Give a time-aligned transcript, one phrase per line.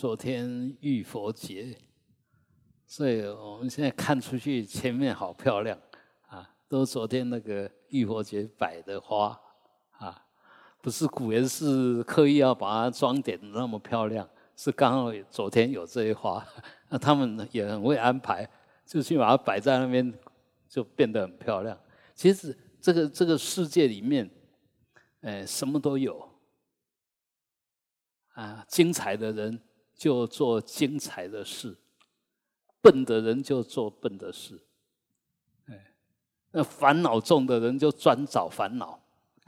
[0.00, 1.76] 昨天浴佛节，
[2.86, 5.78] 所以我们现在看出去前面好漂亮
[6.26, 9.38] 啊，都昨天那个浴佛节摆的花
[9.98, 10.24] 啊，
[10.80, 14.26] 不是古人是刻意要把它装点的那么漂亮，
[14.56, 16.42] 是刚好昨天有这些花，
[16.88, 18.48] 那他们也很会安排，
[18.86, 20.18] 就去把它摆在那边，
[20.66, 21.78] 就变得很漂亮。
[22.14, 24.30] 其实这个这个世界里面，
[25.20, 26.26] 哎，什么都有
[28.32, 29.60] 啊，精彩的人。
[30.00, 31.76] 就做精彩的事，
[32.80, 34.58] 笨的人就做笨的事，
[35.66, 35.92] 哎，
[36.52, 38.98] 那烦恼重的人就专找烦恼，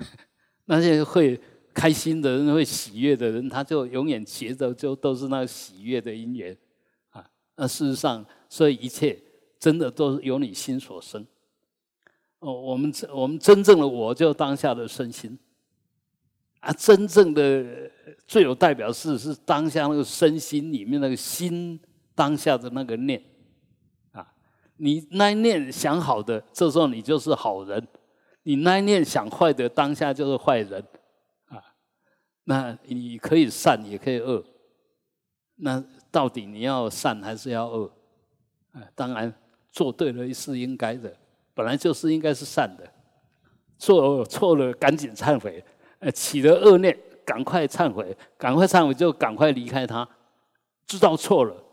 [0.67, 1.41] 那些会
[1.73, 6.55] 开心的人、会喜悦的人，他就永远结的就都是那个喜悦的因缘
[7.09, 7.27] 啊。
[7.57, 9.19] 那事实上，所以一切
[9.59, 11.27] 真的都是由你心所生。
[12.41, 15.39] 哦，我们我们真正的我就当下的身心。
[16.63, 17.91] 啊，真正的
[18.25, 21.79] 最有代表是是当下那个身心里面那个心
[22.15, 23.21] 当下的那个念
[24.13, 24.33] 啊，
[24.77, 27.83] 你那一念想好的，这时候你就是好人；
[28.45, 30.81] 你那一念想坏的，当下就是坏人
[31.49, 31.61] 啊。
[32.45, 34.45] 那你可以善，也可以恶。
[35.57, 35.83] 那
[36.13, 37.93] 到底你要善还是要恶？
[38.71, 39.35] 啊，当然
[39.73, 41.13] 做对了是应该的，
[41.55, 42.89] 本来就是应该是善的。
[43.79, 45.65] 做错了，赶紧忏悔。
[46.03, 50.07] 呃，起了恶念，赶快忏悔，赶快忏悔就赶快离开他。
[50.85, 51.65] 知道错了，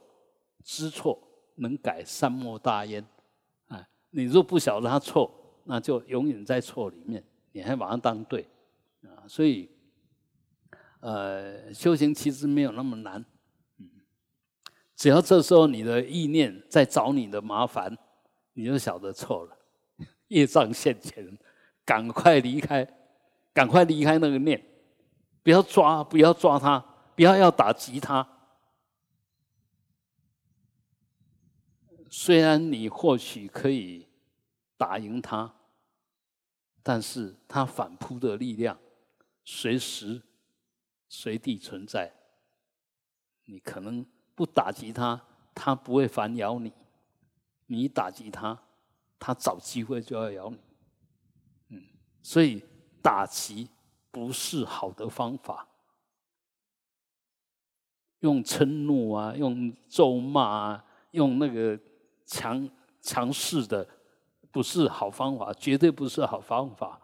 [0.63, 1.19] 知错
[1.55, 3.03] 能改，善莫大焉。
[3.69, 8.47] 啊，你若不晓得他错，那就永远在错里面，你还把它当对
[9.01, 9.25] 啊。
[9.27, 9.67] 所以，
[10.99, 13.25] 呃，修行其实没有那么难。
[13.79, 13.89] 嗯，
[14.95, 17.97] 只要这时候你的意念在找你的麻烦，
[18.53, 19.57] 你就晓得错了，
[20.29, 21.35] 业障现前，
[21.83, 22.87] 赶快离开。
[23.53, 24.63] 赶快离开那个念，
[25.43, 26.79] 不要抓，不要抓他，
[27.15, 28.27] 不要要打击他。
[32.09, 34.07] 虽然你或许可以
[34.77, 35.53] 打赢他，
[36.81, 38.79] 但是他反扑的力量
[39.43, 40.21] 随时
[41.07, 42.13] 随地存在。
[43.45, 44.05] 你可能
[44.35, 45.21] 不打击他，
[45.53, 46.71] 他不会反咬你；
[47.65, 48.57] 你打击他，
[49.19, 50.59] 他找机会就要咬你。
[51.69, 51.83] 嗯，
[52.21, 52.63] 所以。
[53.01, 53.69] 打击
[54.11, 55.67] 不是好的方法，
[58.19, 61.79] 用嗔怒啊，用咒骂啊，用那个
[62.25, 62.69] 强
[63.01, 63.87] 强势的，
[64.51, 66.99] 不是好方法，绝对不是好方法。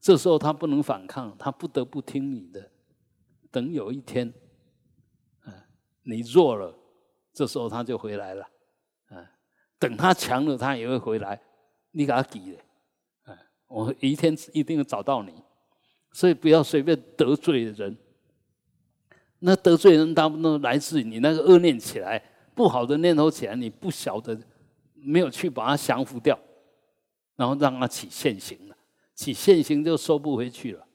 [0.00, 2.70] 这时候他不能反抗，他不得不听你的。
[3.50, 4.32] 等有一天，
[5.46, 5.52] 嗯，
[6.02, 6.72] 你弱了，
[7.32, 8.48] 这时候他就回来了。
[9.10, 9.26] 嗯，
[9.78, 11.42] 等他强了，他也会回来。
[11.90, 12.62] 你给他给的。
[13.68, 15.32] 我一天一定找到你，
[16.12, 17.96] 所以不要随便得罪人。
[19.40, 22.22] 那得罪人大部分都来自于你那个恶念起来，
[22.54, 24.38] 不好的念头起来，你不晓得，
[24.94, 26.38] 没有去把它降服掉，
[27.36, 28.76] 然后让它起现行了，
[29.14, 30.86] 起现行就收不回去了。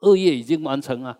[0.00, 1.18] 恶业已经完成啊，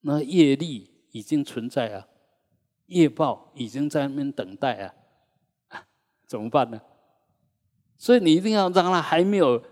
[0.00, 2.08] 那业力已经存在啊，
[2.86, 4.94] 业报已经在那边等待
[5.68, 5.84] 啊，
[6.26, 6.80] 怎么办呢？
[8.02, 9.62] 所以你一定要让他还没有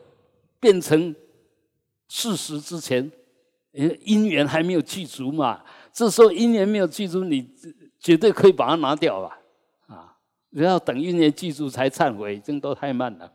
[0.61, 1.13] 变成
[2.07, 3.11] 事实之前，
[3.73, 5.65] 因缘还没有具足嘛。
[5.93, 7.53] 这时候因缘没有具足，你
[7.99, 9.37] 绝对可以把它拿掉了
[9.89, 10.17] 啊！
[10.53, 13.33] 不要等因缘具足才忏悔，已经都太慢了。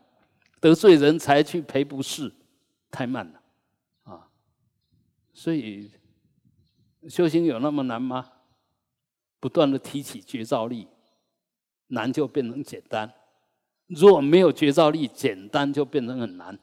[0.62, 2.32] 得罪人才去赔不是，
[2.90, 3.42] 太慢了
[4.04, 4.28] 啊！
[5.34, 5.90] 所以
[7.06, 8.30] 修行有那么难吗？
[9.40, 10.88] 不断的提起觉照力，
[11.88, 13.12] 难就变成简单。
[13.86, 16.58] 如果没有觉照力，简单就变成很难。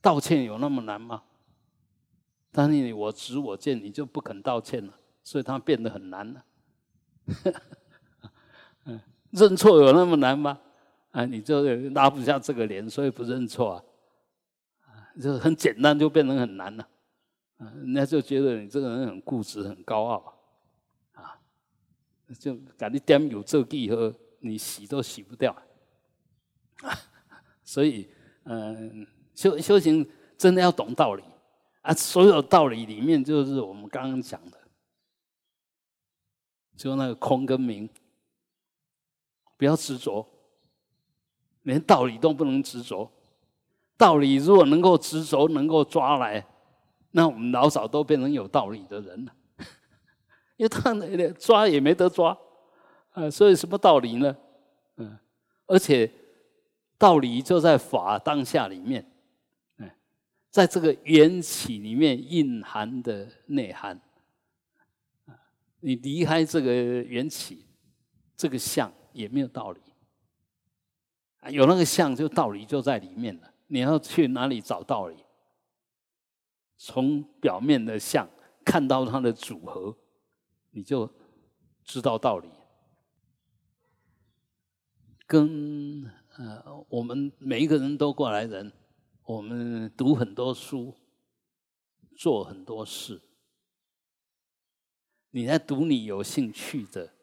[0.00, 1.22] 道歉有那么难吗？
[2.50, 6.44] 但是你我执我见，你就不肯道歉了，所以它变得很难了。
[9.30, 10.58] 认错有那么难吗？
[11.10, 13.84] 啊，你就拉不下这个脸，所以不认错啊。
[14.86, 16.88] 啊，就很简单，就变成很难了。
[17.58, 20.40] 啊，人家就觉得你这个人很固执、很高傲
[21.12, 21.38] 啊，
[22.38, 24.12] 就感觉点有这地和。
[24.40, 25.54] 你洗都洗不掉，
[27.64, 28.10] 所以，
[28.44, 31.22] 嗯，修修行真的要懂道理
[31.82, 31.94] 啊！
[31.94, 34.58] 所有道理里面，就是我们刚刚讲的，
[36.76, 37.88] 就那个空跟明，
[39.56, 40.26] 不要执着，
[41.62, 43.12] 连道理都不能执着。
[43.96, 46.46] 道理如果能够执着，能够抓来，
[47.10, 49.34] 那我们老早都变成有道理的人了。
[50.56, 52.36] 因为他那抓也没得抓。
[53.10, 54.36] 啊，所以什么道理呢？
[54.96, 55.18] 嗯，
[55.66, 56.10] 而且
[56.98, 59.10] 道理就在法当下里面，
[59.78, 59.90] 嗯，
[60.50, 64.00] 在这个缘起里面蕴含的内涵，
[65.80, 67.66] 你离开这个缘起，
[68.36, 69.80] 这个相也没有道理。
[71.50, 73.50] 有那个相，就道理就在里面了。
[73.66, 75.16] 你要去哪里找道理？
[76.76, 78.28] 从表面的相
[78.64, 79.96] 看到它的组合，
[80.70, 81.10] 你就
[81.82, 82.48] 知道道理。
[85.30, 88.72] 跟呃，我们每一个人都过来人，
[89.22, 90.96] 我们读很多书，
[92.16, 93.22] 做很多事。
[95.30, 97.14] 你在读你有兴趣的，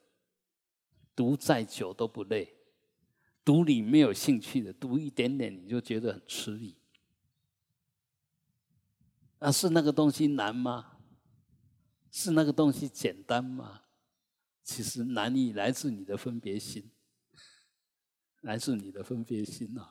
[1.14, 2.48] 读再久都不累；
[3.44, 6.78] 读你没有兴趣的，读一点点你就觉得很吃力。
[9.40, 11.00] 那是那个东西难吗？
[12.10, 13.82] 是那个东西简单吗？
[14.64, 16.90] 其实难易来自你的分别心。
[18.48, 19.82] 来自你的分别心呐，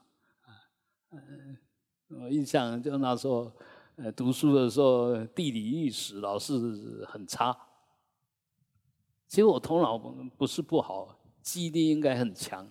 [0.41, 0.49] 啊，
[2.09, 3.53] 我印象就那时候，
[3.97, 7.55] 呃，读书的时候，地理历史老是很差。
[9.29, 12.67] 其实我头脑不是不好，记忆力应该很强，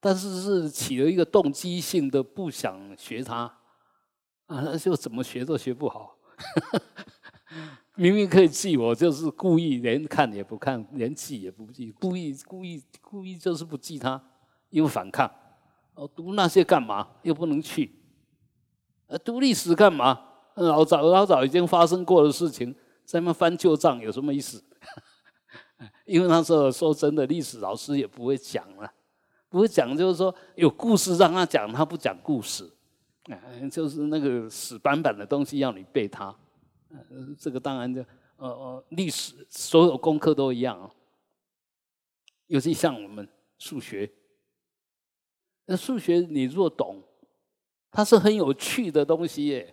[0.00, 3.58] 但是是起了一个动机性的不想学它，
[4.46, 6.16] 啊，就怎么学都学不好。
[7.96, 14.24] 明明可以记，我就是故意连看也不看，连记也不记，故意故意故意就是不记它。
[14.70, 15.30] 又反抗，
[15.94, 17.08] 哦，读那些干嘛？
[17.22, 17.94] 又不能去，
[19.06, 20.26] 呃，读历史干嘛？
[20.54, 22.74] 老早老早已经发生过的事情，
[23.04, 24.62] 在那翻旧账有什么意思？
[26.04, 28.92] 因为那时候说真的，历史老师也不会讲了，
[29.48, 32.70] 不会讲，就是说有故事让他讲，他不讲故事，
[33.70, 36.34] 就是那个死板板的东西要你背它，
[37.38, 38.04] 这个当然就
[38.36, 40.90] 呃呃，历史所有功课都一样啊，
[42.48, 43.26] 尤其像我们
[43.58, 44.10] 数学。
[45.70, 47.00] 那数学你若懂，
[47.92, 49.72] 它是很有趣的东西耶，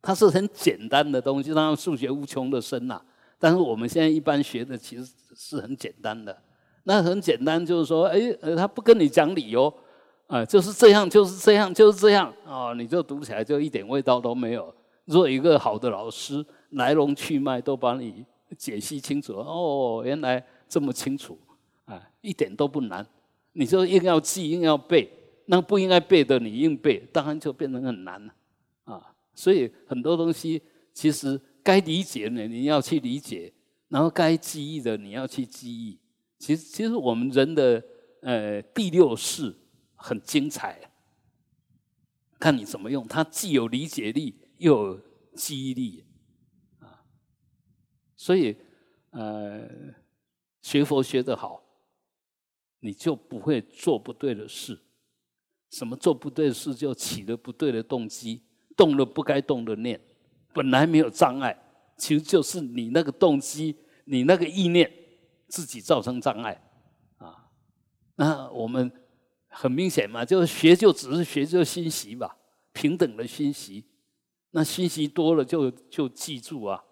[0.00, 1.52] 它是很简单的东西。
[1.52, 2.98] 当然数学无穷的深呐，
[3.38, 6.34] 但是我们现在一般学的其实是很简单的。
[6.84, 9.70] 那很简单，就是说，哎，呃，他不跟你讲理由，
[10.28, 14.74] 啊，就是这样，就是这样，就是这样，哦，你就读起来就一点味道都没有。
[15.04, 18.24] 若一个好的老师，来龙去脉都把你
[18.56, 21.38] 解析清楚，哦，原来这么清楚，
[21.84, 23.06] 啊，一点都不难。
[23.52, 25.10] 你就硬要记，硬要背。
[25.50, 28.34] 那不应该背的，你硬背，当然就变成很难了
[28.84, 29.14] 啊！
[29.34, 30.62] 所以很多东西
[30.92, 33.50] 其实该理解的你要去理解，
[33.88, 35.98] 然后该记忆的你要去记忆。
[36.38, 37.82] 其实，其实我们人的
[38.20, 39.56] 呃第六式
[39.96, 40.78] 很精彩，
[42.38, 43.08] 看你怎么用。
[43.08, 45.00] 它既有理解力，又有
[45.34, 46.04] 记忆力
[46.80, 47.02] 啊！
[48.14, 48.54] 所以
[49.12, 49.66] 呃，
[50.60, 51.64] 学佛学得好，
[52.80, 54.78] 你就不会做不对的事。
[55.70, 58.42] 什么做不对的事，就起了不对的动机，
[58.76, 60.00] 动了不该动的念。
[60.52, 61.56] 本来没有障碍，
[61.96, 63.76] 其实就是你那个动机、
[64.06, 64.90] 你那个意念
[65.46, 66.60] 自己造成障碍
[67.18, 67.48] 啊。
[68.16, 68.90] 那我们
[69.48, 72.36] 很明显嘛，就是学就只是学就欣习吧，
[72.72, 73.84] 平等的欣习。
[74.52, 76.82] 那欣习多了就就记住啊，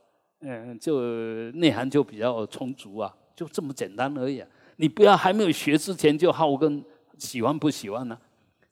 [0.41, 4.45] 嗯，就内涵就比较充足啊，就这么简单而已。
[4.77, 6.85] 你不要还没有学之前就好跟
[7.17, 8.19] 喜欢不喜欢呢？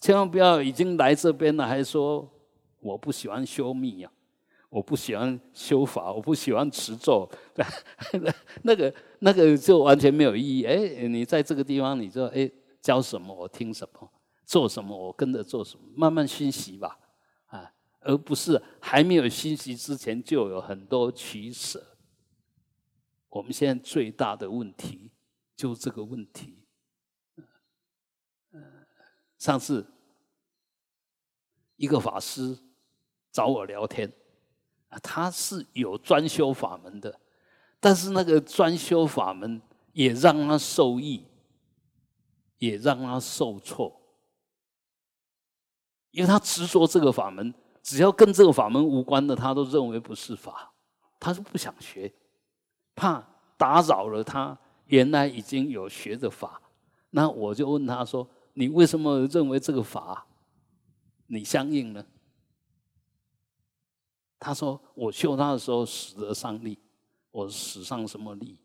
[0.04, 2.30] 千万不要已经来这边了，还说
[2.80, 4.12] 我不喜欢修密呀，
[4.68, 7.26] 我不喜欢修法，我不喜欢持咒，
[8.64, 10.64] 那个那个就完全没有意义。
[10.64, 12.50] 哎，你在这个地方，你就哎
[12.82, 14.12] 教什么我听什么，
[14.44, 16.98] 做什么我跟着做什么，慢慢熏习吧，
[17.46, 21.82] 啊，而不是还没有熏习之前就有很多取舍。
[23.30, 25.10] 我们现在最大的问题
[25.56, 26.58] 就这个问题，
[29.38, 29.92] 上次。
[31.76, 32.56] 一个法师
[33.32, 34.12] 找我聊天，
[34.88, 37.20] 啊，他是有专修法门的，
[37.80, 39.60] 但是那个专修法门
[39.92, 41.24] 也让他受益，
[42.58, 44.00] 也让他受挫，
[46.12, 47.52] 因为他执着这个法门，
[47.82, 50.72] 只要跟这个法门无关的，他都认为不是法，
[51.18, 52.12] 他是不想学，
[52.94, 53.24] 怕
[53.56, 56.60] 打扰了他原来已经有学的法。
[57.10, 60.26] 那我就问他说：“你为什么认为这个法？”
[61.26, 62.04] 你相应呢？
[64.38, 66.78] 他说：“我修他的时候使得上力，
[67.30, 68.58] 我使上什么力？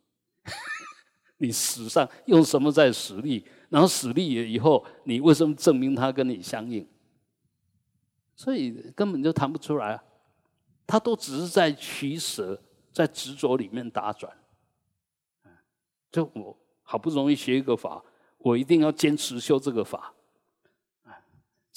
[1.37, 3.45] 你使上用什么在使力？
[3.69, 6.85] 然后使力了以后，你为什么证明他跟你相应？
[8.35, 10.03] 所以根本就谈不出来啊！
[10.85, 12.61] 他都只是在取舍，
[12.91, 14.37] 在执着里面打转。
[16.11, 18.03] 就我好不容易学一个法，
[18.39, 20.13] 我一定要坚持修这个法。”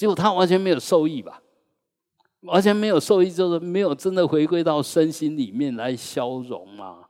[0.03, 1.41] 结果他完全没有受益吧？
[2.41, 7.05] 完全没有受益，就是没有真的回归到身心里面来消融嘛。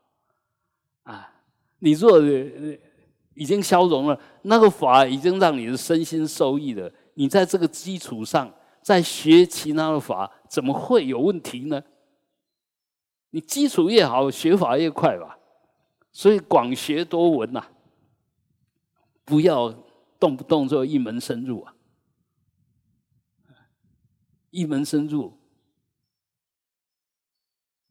[1.04, 1.32] 啊，
[1.78, 2.20] 你若
[3.32, 11.82] 已经消融了，那个法已经让你的身心受益了，你在这个基础上再学其他的法，怎么会有问题呢？
[13.30, 15.38] 你基础越好，学法越快吧。
[16.12, 17.64] 所以广学多闻呐，
[19.24, 19.74] 不要
[20.20, 21.71] 动不动就一门深入啊，
[24.52, 25.36] 一门深入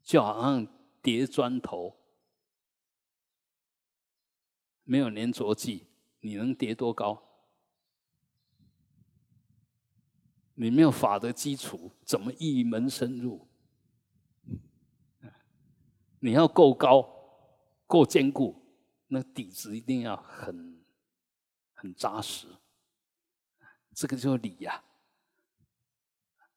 [0.02, 0.66] 就好像
[1.02, 1.94] 叠砖头，
[4.84, 5.88] 没有粘着剂，
[6.20, 7.22] 你能叠多高？
[10.54, 13.46] 你没有法的基础，怎么一门深入？
[16.20, 17.20] 你要够高。
[17.84, 18.56] 够坚固，
[19.08, 20.82] 那底子一定要很
[21.74, 22.48] 很扎实。
[23.92, 24.82] 这个就是理呀，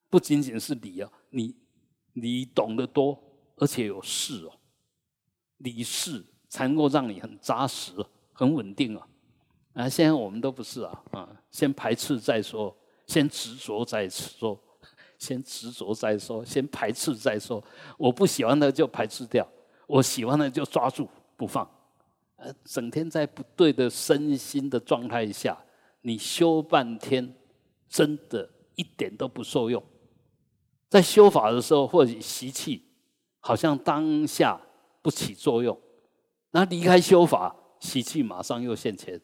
[0.09, 1.55] 不仅仅是理啊，你
[2.13, 3.21] 你懂得多，
[3.57, 4.51] 而且有事哦，
[5.57, 7.93] 理事才能够让你很扎实、
[8.31, 9.07] 很稳定啊。
[9.73, 12.75] 啊，现在我们都不是啊，啊，先排斥再说，
[13.07, 14.57] 先执着再说，
[15.19, 17.61] 先执着再说，先排斥再说。
[17.97, 19.45] 我不喜欢的就排斥掉，
[19.87, 21.09] 我喜欢的就抓住。
[21.37, 21.69] 不放，
[22.37, 25.61] 呃，整天在不对的身心的状态下，
[25.99, 27.35] 你修半天，
[27.89, 29.83] 真的一点都不受用。
[30.89, 32.83] 在修法的时候，或者习气，
[33.39, 34.59] 好像当下
[35.01, 35.77] 不起作用，
[36.51, 39.19] 那离开修法，习气马上又现前，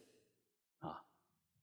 [0.80, 1.02] 啊，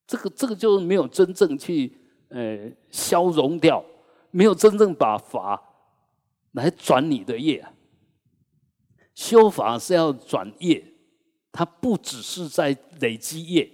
[0.07, 1.93] 这个这个就是没有真正去
[2.31, 3.85] 呃消融掉，
[4.31, 5.63] 没有真正把法
[6.53, 7.67] 来转你的业。
[9.15, 10.85] 修法是要转业，
[11.51, 13.69] 它不只是在累积业。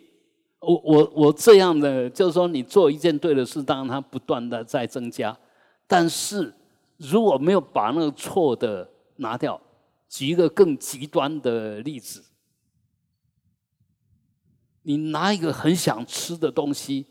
[0.60, 5.36] 我我我这样的，就是说，你做一件对的事，当然它不断的在增加。
[5.86, 6.54] 但是
[6.96, 9.60] 如果没有把那个错的拿掉，
[10.08, 12.24] 举一个更极端的例子，
[14.82, 17.06] 你拿一个很想吃的东西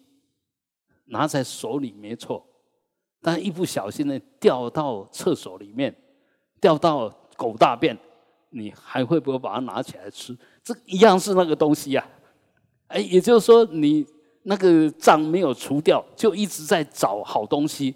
[1.06, 2.46] 拿在手里没错，
[3.22, 5.96] 但一不小心呢掉到厕所里面，
[6.60, 7.98] 掉到狗大便。
[8.56, 10.38] 你还会不会把它拿起来吃？
[10.64, 12.08] 这一样是那个东西呀，
[12.86, 14.06] 哎，也就是说你
[14.44, 17.96] 那个账没有除掉，就一直在找好东西。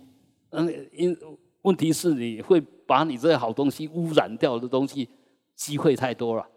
[0.51, 1.17] 嗯，因
[1.63, 5.09] 问题是你会把你这些好东西污染掉的东西
[5.55, 6.47] 机会太多了，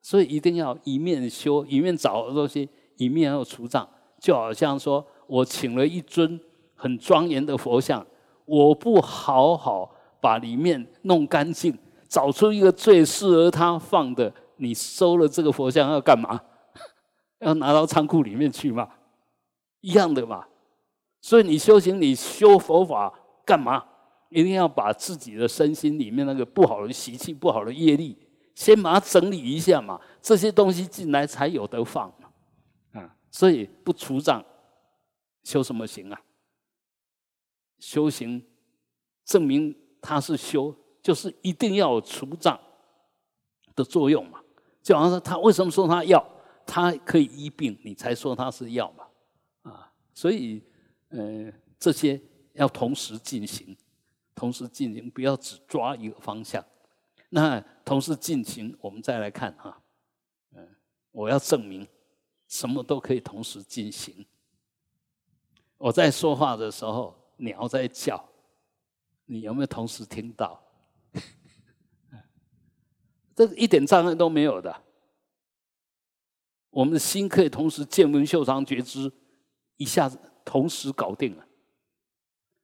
[0.00, 3.88] 所以一定要一面修一面找东西，一面要除障。
[4.18, 6.40] 就好像说我请了一尊
[6.74, 8.04] 很庄严的佛像，
[8.44, 11.76] 我不好好把里面弄干净。
[12.08, 16.40] 找出一个最适合他放的，你收了这个佛像要干嘛？
[17.40, 18.88] 要拿到仓库里面去吗？
[19.80, 20.46] 一样的嘛。
[21.22, 23.82] 所以你修行，你修佛法干嘛？
[24.28, 28.18] 一定要把自己的身心里面那个不好的习气、不好的业力，
[28.54, 29.98] 先把它整理一下嘛。
[30.20, 33.00] 这些东西进来才有得放嘛。
[33.00, 34.44] 啊，所以不除障，
[35.44, 36.20] 修什么行啊？
[37.78, 38.44] 修行
[39.24, 40.76] 证明他是修。
[41.02, 42.56] 就是一定要有除障
[43.74, 44.40] 的作用嘛，
[44.80, 46.24] 就好像他为什么说他药，
[46.64, 49.04] 他可以医病，你才说他是药嘛，
[49.68, 50.62] 啊，所以
[51.12, 52.20] 呃这些
[52.54, 53.76] 要同时进行，
[54.34, 56.64] 同时进行，不要只抓一个方向。
[57.28, 59.82] 那同时进行，我们再来看哈，
[60.54, 60.76] 嗯，
[61.10, 61.86] 我要证明
[62.46, 64.26] 什么都可以同时进行。
[65.78, 68.22] 我在说话的时候，鸟在叫，
[69.24, 70.62] 你有没有同时听到？
[73.34, 74.84] 这一点障碍都没有的，
[76.70, 79.10] 我们的心可以同时见闻嗅尝觉知，
[79.78, 81.46] 一下子同时搞定了。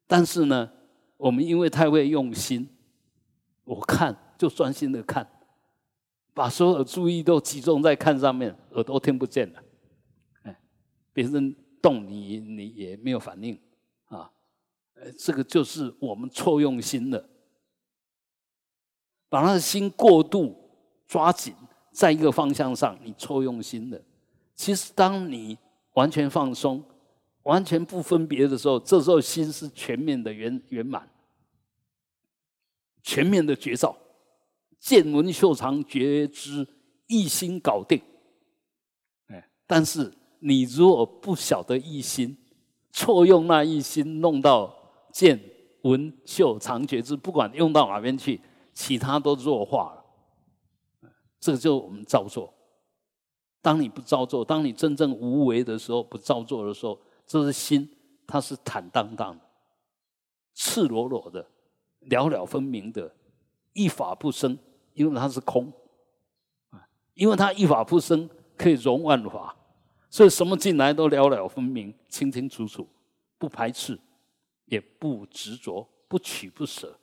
[0.07, 0.71] 但是呢，
[1.17, 2.69] 我们因为太会用心，
[3.65, 5.29] 我看就专心的看，
[6.33, 9.63] 把所有的注意都集中在看上面，耳朵听不见了。
[10.43, 10.61] 哎，
[11.13, 13.61] 别人动你，你也没有反应
[14.07, 14.31] 啊。
[14.95, 17.29] 呃，这个就是我们错用心了。
[19.29, 20.57] 把他的心过度
[21.07, 21.55] 抓紧
[21.93, 24.01] 在一个方向上，你错用心了。
[24.55, 25.59] 其实，当你
[25.93, 26.83] 完全放松、
[27.49, 31.09] 完全不分别的时候，这时候心是全面的圆圆满、
[33.03, 33.97] 全面的觉照，
[34.79, 36.69] 见闻嗅尝觉知
[37.07, 37.99] 一心搞定。
[39.29, 42.37] 哎，但是你如果不晓得一心，
[42.93, 44.75] 错用那一心，弄到
[45.11, 45.41] 见
[45.85, 48.39] 闻嗅尝觉知，不管用到哪边去。
[48.75, 52.55] 其他都弱化了，这个就我们照做。
[53.61, 56.97] 当你不照做，当你真正无为的时候，不照做的时候，
[57.29, 57.89] 这是心，
[58.27, 59.45] 它是坦荡荡的、
[60.55, 61.47] 赤裸裸的、
[62.01, 63.15] 了了分明的，
[63.75, 64.59] 一法不生，
[64.95, 65.71] 因为它是空
[66.71, 66.89] 啊。
[67.13, 69.55] 因为它一法不生，可以容万法，
[70.09, 72.89] 所以什么进来都了了分明、清清楚楚，
[73.37, 73.99] 不排斥，
[74.65, 76.99] 也不执着，不取不舍。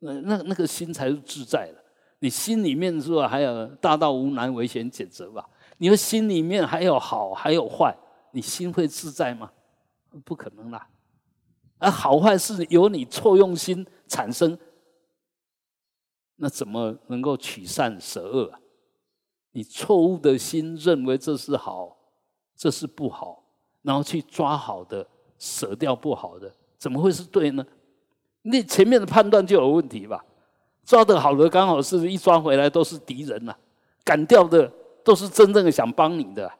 [0.00, 1.82] 那那那个心才是自在的。
[2.18, 3.26] 你心里面是吧？
[3.26, 5.48] 还有大道无难，唯险简择吧？
[5.78, 7.96] 你的心里面还有好，还有坏，
[8.36, 9.50] 你心会自在吗？
[10.22, 10.86] 不可能啦！
[11.78, 14.58] 而好坏是由你错用心产生，
[16.36, 18.52] 那怎么能够取善舍恶？
[19.52, 21.96] 你错误的心认为这是好，
[22.54, 23.42] 这是不好，
[23.80, 27.66] 然后去抓好的，舍掉不好的，怎么会是对呢？
[28.42, 30.22] 你前面的判断就有问题吧？
[30.84, 33.56] 抓的好的刚好是一抓回来都是敌人呐，
[34.04, 34.70] 赶掉的
[35.02, 36.52] 都是真正的想帮你的，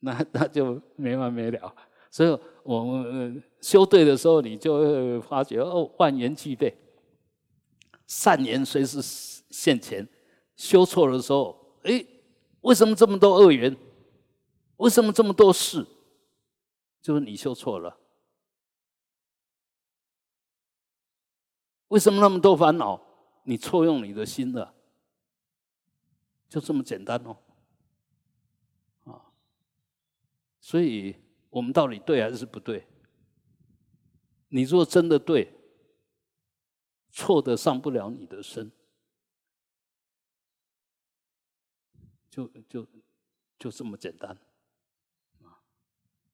[0.00, 1.74] 那那就没完没了。
[2.10, 6.76] 所以我们修对的时候，你就会发觉哦，万缘俱备，
[8.06, 9.00] 善缘随时
[9.50, 10.06] 现前。
[10.56, 12.04] 修错的时候，哎，
[12.60, 13.74] 为什么这么多恶缘？
[14.76, 15.86] 为什么这么多事？
[17.00, 17.96] 就是你修错了。
[21.88, 23.00] 为什么那么多烦恼？
[23.44, 24.74] 你错用你的心了，
[26.48, 27.36] 就这么简单哦。
[29.04, 29.32] 啊，
[30.70, 31.16] 所以
[31.48, 32.86] 我们到底对还是不对？
[34.50, 35.52] 你若真的对，
[37.10, 38.70] 错的上不了你的身。
[42.30, 42.86] 就就
[43.58, 44.30] 就这么简单，
[45.42, 45.58] 啊！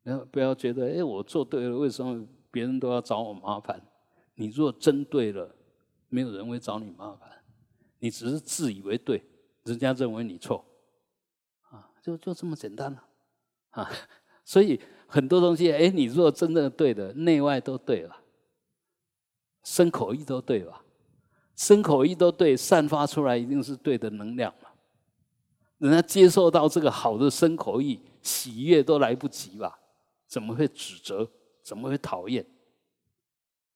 [0.02, 3.83] 不要不要觉得，哎，我做对了，为什么别人都要找我麻烦？
[4.35, 5.57] 你若真对了，
[6.11, 7.43] 没有人会找你麻烦。
[8.00, 9.26] 你只是自以为对，
[9.64, 10.62] 人家认为你错，
[11.71, 13.09] 啊，就就这么简单了，
[13.71, 13.90] 啊！
[14.47, 18.17] 所以很多东西，哎，你若真的对的，内外都对了，
[19.65, 20.85] 身口意都对吧？
[21.57, 24.71] 身口意都对，散发出来一定是对的能量嘛。
[25.79, 29.78] 人家接受到这个好的生口意，喜悦都来不及吧？
[30.28, 31.28] 怎么会指责？
[31.63, 32.47] 怎么会讨厌？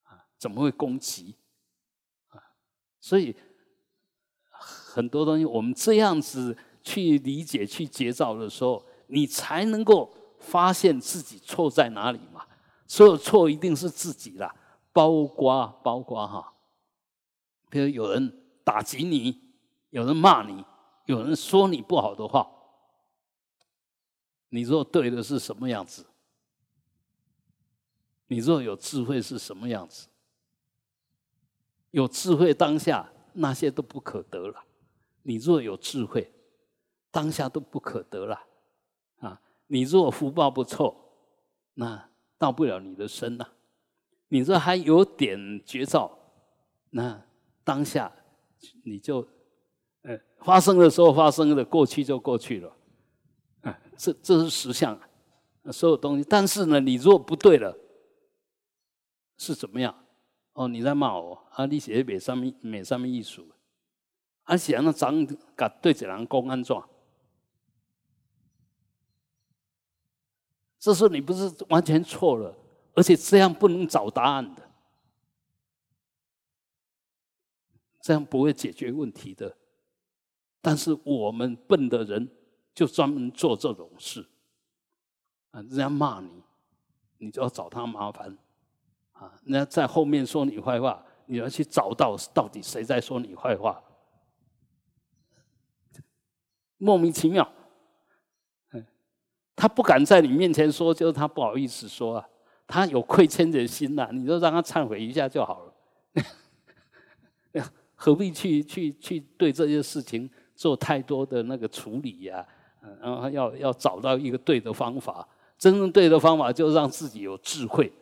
[0.05, 0.23] 啊？
[0.39, 1.35] 怎么会攻击？
[2.29, 2.39] 啊？
[3.01, 3.35] 所以
[4.51, 12.45] 很多东西，我们这样子去理解、去结造的时候，你才能够发现自己错在哪里嘛。
[12.87, 14.53] 所有错一定是自己啦，
[14.93, 16.53] 包括包括哈，
[17.69, 19.41] 比如有人打击你，
[19.91, 20.65] 有人骂你。
[21.07, 22.49] 有人说你不好的话，
[24.51, 26.07] 你若对的是什么样子？
[28.29, 30.07] 你若有智慧是什么样子？
[31.91, 34.65] 有智慧当下那些都不可得了。
[35.23, 36.33] 你若有智慧，
[37.11, 38.41] 当下都不可得了。
[39.73, 40.97] 你若福报不错，
[41.75, 43.47] 那到不了你的身呐。
[44.29, 46.11] 你若还有点绝招，
[46.91, 47.23] 那
[47.63, 48.13] 当下
[48.83, 49.27] 你就。
[50.03, 52.75] 呃，发生的时候发生的，过去就过去了，
[53.61, 54.99] 啊，这这是实相，
[55.71, 56.27] 所有东西。
[56.27, 57.77] 但是呢，你如果不对了，
[59.37, 59.95] 是怎么样？
[60.55, 61.67] 哦，你在骂我啊？
[61.67, 63.47] 你写美上面美上面艺术，
[64.45, 66.89] 而且那长甲对着人公安状，
[70.81, 72.57] 这时候你不是完全错了，
[72.95, 74.71] 而且这样不能找答案的，
[78.01, 79.59] 这样不会解决问题的。
[80.63, 82.29] 但是我们笨的人
[82.75, 84.27] 就专门做这种事，
[85.51, 86.43] 啊，人家骂你，
[87.19, 88.37] 你就要找他麻烦，
[89.13, 93.83] 啊，人家在后面说你坏话，你要去找到到底谁在说你坏话，
[96.79, 97.51] 莫名其妙，
[99.61, 102.29] 他不敢在你面前说，就是他不好意思说啊，
[102.67, 105.75] 他有亏欠的心呐，你就让他忏悔一下就好了，
[107.95, 110.31] 何必去去去对这些事情？
[110.57, 112.47] 做太多的那个处理呀，
[112.83, 117.93] 嗯然后要要找到一个对的方法，真正对的方法就让自己有智慧，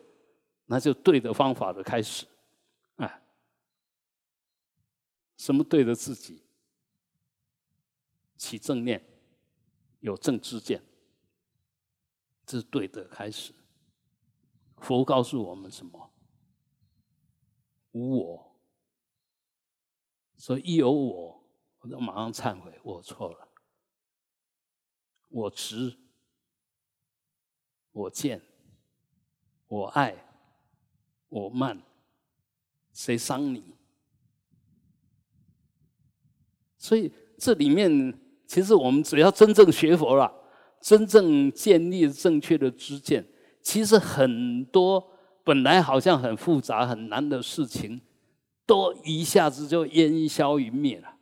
[0.67, 2.25] 那就对的方法的开始，
[2.95, 3.21] 啊，
[5.37, 6.41] 什么对的自己，
[8.37, 9.01] 起正念，
[10.01, 10.81] 有正知见，
[12.49, 13.53] 这是对的开始。
[14.77, 16.11] 佛告诉我们什么？
[17.91, 18.59] 无我，
[20.35, 21.43] 所以一有我。
[21.81, 23.47] 我就马上忏悔，我错了。
[25.27, 25.95] 我执，
[27.91, 28.41] 我见，
[29.67, 30.25] 我爱，
[31.27, 31.83] 我慢，
[32.91, 33.75] 谁伤你？
[36.79, 40.38] 所以这里面，其实我们只要真正学佛了，
[40.81, 43.25] 真正建立正确的知见，
[43.61, 45.05] 其实很多
[45.43, 47.99] 本来好像很复杂、很难的事情，
[48.65, 51.15] 都一下子就烟消云灭了。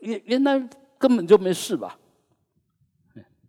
[0.00, 1.98] 原原来根本就没事吧。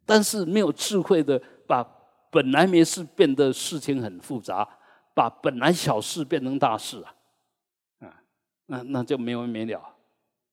[0.06, 1.82] 但是没有智慧的，把
[2.30, 4.68] 本来没事变得事情很复杂，
[5.14, 7.16] 把本来小事变成大事啊，
[8.00, 8.20] 啊，
[8.66, 9.82] 那那就没完没了。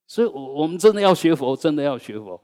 [0.07, 2.41] 所以，我我们真的要学佛，真的要学佛！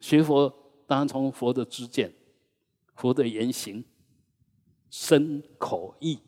[0.00, 0.52] 学佛
[0.86, 2.12] 当然从佛的知见、
[2.94, 3.84] 佛的言行、
[4.90, 6.18] 身口意，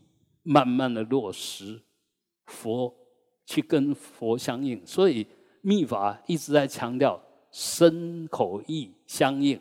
[0.43, 1.83] 慢慢的落实
[2.47, 2.95] 佛，
[3.47, 4.87] 去跟佛相应。
[4.87, 5.27] 所以，
[5.61, 7.23] 密法一直在强调。
[7.53, 9.61] 身口意相应，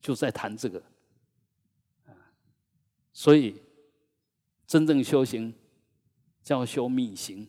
[0.00, 0.80] 就在谈这个。
[3.12, 3.60] 所以，
[4.68, 5.52] 真正修行
[6.44, 7.48] 叫修密行。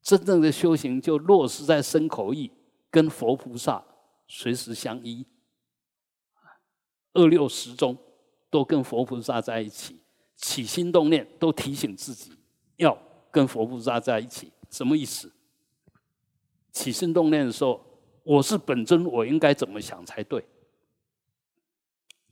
[0.00, 2.52] 真正的修行就落实在身口意，
[2.96, 3.84] 跟佛菩萨
[4.26, 5.26] 随时相依。
[7.12, 7.94] 二六时中
[8.48, 10.00] 都跟佛菩萨在一起，
[10.34, 12.32] 起心动念都提醒自己
[12.76, 12.96] 要
[13.30, 14.50] 跟佛菩萨在一起。
[14.70, 15.30] 什么意思？
[16.72, 17.84] 起心动念的时候，
[18.22, 20.42] 我是本尊，我应该怎么想才对？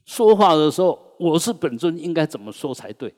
[0.07, 3.15] 说话的时候，我是本尊，应该怎么说才对？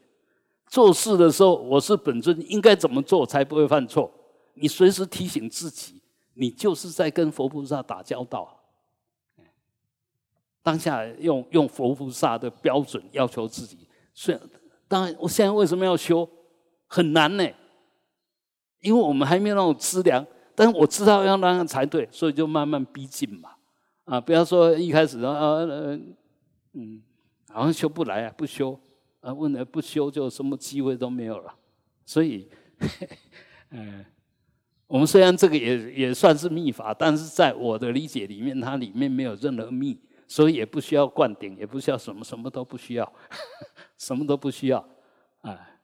[0.67, 4.13] 做事的时候，我是本尊，应该怎么做才不会犯错？
[4.55, 5.96] 你随时提醒自己，
[6.37, 8.63] 你就是在跟佛菩萨打交道。
[10.63, 14.51] 当下用用佛菩萨的标准要求自己，虽然
[14.89, 16.29] 当然，我现在为什么要修？
[16.87, 17.45] 很难呢，
[18.81, 20.25] 因为我们还没有那种资粮。
[20.59, 23.51] 但是我知道要那样才对，所以就慢慢逼近嘛，
[24.05, 25.59] 啊，不要说一开始啊，
[26.73, 27.03] 嗯，
[27.51, 28.81] 好像修不来啊，不修
[29.21, 31.55] 啊，问了不修就什么机会都没有了，
[32.07, 32.49] 所以，
[33.69, 34.03] 嗯，
[34.87, 43.13] 我们虽然这个也也算是秘法，但是在我的理解里面，它里面没有任何秘，所以也不需要灌顶，也不需要什么，什么都不需要，
[43.99, 44.89] 什么都不需要，
[45.41, 45.81] 啊，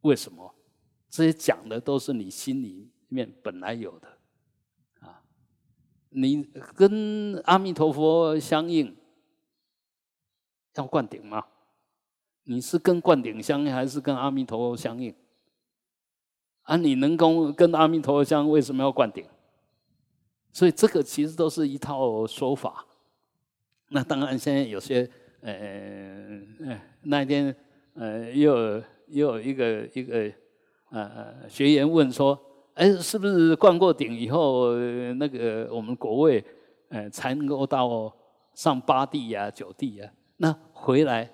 [0.00, 0.54] 为什么？
[1.08, 2.90] 这些讲的都是你心里。
[3.10, 4.08] 面本来有的，
[5.00, 5.22] 啊，
[6.10, 8.94] 你跟阿弥陀佛相应，
[10.74, 11.42] 要灌顶吗？
[12.44, 15.14] 你是跟灌顶相应，还是跟阿弥陀佛相应？
[16.68, 19.24] 啊，你能够跟阿弥陀佛相，为什么要灌顶？
[20.52, 22.84] 所以这个其实都是一套说法。
[23.88, 25.08] 那当然，现在有些
[25.40, 25.54] 呃，
[27.04, 27.56] 那一天
[27.94, 30.30] 呃，又有又有一个一个
[30.90, 32.38] 呃学员问说。
[32.74, 34.72] 哎，是不是灌过顶以后，
[35.16, 36.44] 那个我们国位，
[36.90, 38.14] 呃，才能够到
[38.54, 40.08] 上八地呀、九地呀？
[40.36, 41.28] 那回来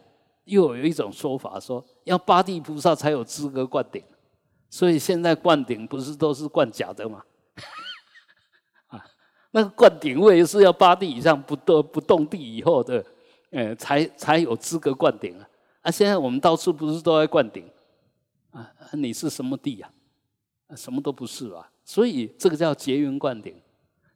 [0.45, 4.03] 又有一种说法，说要八地菩萨才有资格灌顶，
[4.75, 7.23] 所以现在灌顶不是都是灌假的吗？
[8.91, 9.07] 啊，
[9.53, 13.05] 那个灌顶位是要八地以上不动不动地以后的，
[13.51, 15.49] 呃，才才有资格灌顶啊！
[15.83, 17.71] 啊，现在我们到处不是都在灌顶
[18.51, 18.69] 啊？
[18.95, 19.89] 你是什么地呀？
[20.75, 23.55] 什么都不是吧，所以这个叫结缘灌顶。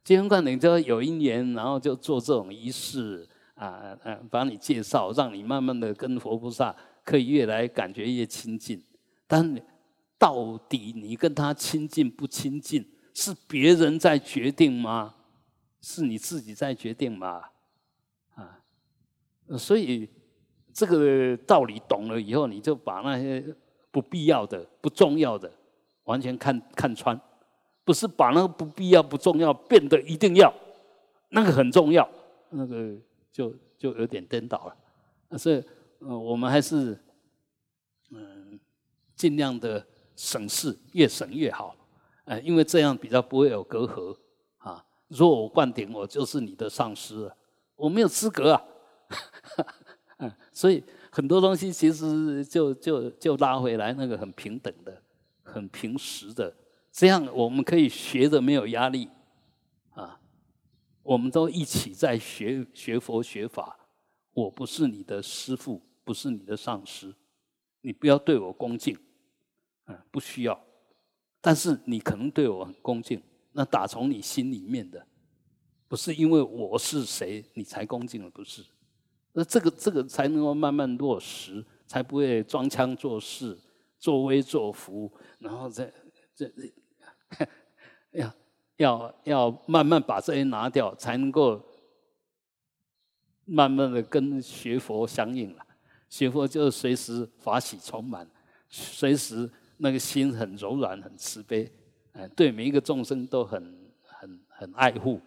[0.03, 8.83] 结缘灌顶就有一年，然后就做这种仪式啊，嗯，把你介绍，让你慢慢的跟佛菩萨可以越来感觉越亲近。
[9.25, 9.55] 但
[10.19, 15.15] 到底你跟他亲近不亲近，是别人在决定吗？
[15.81, 17.45] 是你自己在决定吗？
[18.35, 18.61] 啊，
[19.57, 20.07] 所以
[20.73, 23.55] 这个道理懂了以后，你就把那些
[23.89, 25.51] 不必要的、不重要的。
[26.05, 27.19] 完全看看穿，
[27.83, 30.51] 不是把那个不必要、不重要变得一定要，
[31.29, 32.09] 那个很重要，
[32.49, 32.97] 那个
[33.31, 35.37] 就就有点颠倒了。
[35.37, 35.63] 所以，
[35.99, 36.99] 呃，我们还是
[38.09, 38.59] 嗯，
[39.15, 39.85] 尽量的
[40.19, 41.73] 省事，越省越好。
[42.25, 44.13] 哎，因为这样比较不会有隔阂
[44.57, 44.83] 啊。
[45.07, 47.37] 如果我灌顶，我就是你的上司了，
[47.77, 48.61] 我没有资格啊。
[50.19, 55.01] 嗯，所以很多东西其实就就就拉回来，那个很平等的。
[55.41, 56.53] 很平实的，
[56.91, 59.09] 这样我们可以学的没有压力，
[59.95, 60.19] 啊，
[61.01, 63.75] 我们都一起在学学佛学法。
[64.33, 67.15] 我不是你的师父，不是你的上司，
[67.81, 68.95] 你不要对我恭敬，
[69.89, 70.57] 嗯，不需要。
[71.41, 73.21] 但是你可能对我很恭敬，
[73.51, 75.05] 那打从你心里面的，
[75.89, 78.63] 不是因为我是谁你才恭敬的，不是。
[79.33, 83.57] 那这个这个才能够慢慢落实，才不会装腔作势。
[84.01, 85.91] 作威作福，然后再
[86.33, 86.49] 这
[88.15, 88.33] 要
[88.77, 91.61] 要要慢慢把这些拿掉，才能够
[93.43, 95.67] 慢慢的跟学佛相应了。
[96.07, 98.25] 学佛就是随时法喜充满，
[98.69, 101.71] 随时那个心很柔软，很慈悲，
[102.11, 105.21] 嗯，对每一个众生都很很很爱护。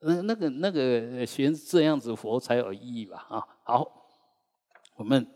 [0.00, 3.26] 那那个那个学这样子佛才有意义吧？
[3.28, 4.08] 啊，好，
[4.96, 5.26] 我们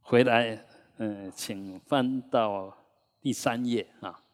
[0.00, 2.76] 回来，嗯，请翻到
[3.20, 4.24] 第三页啊。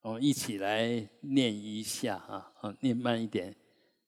[0.00, 3.54] 我们一起来念一下啊，念慢一点，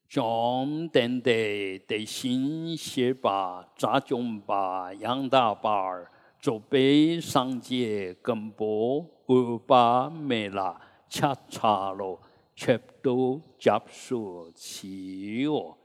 [0.08, 5.70] 中等的的心写吧，扎中吧，杨大把，
[6.40, 12.18] 左背上街跟波二把没啦，恰恰咯，
[12.56, 15.76] 全都结束起哦。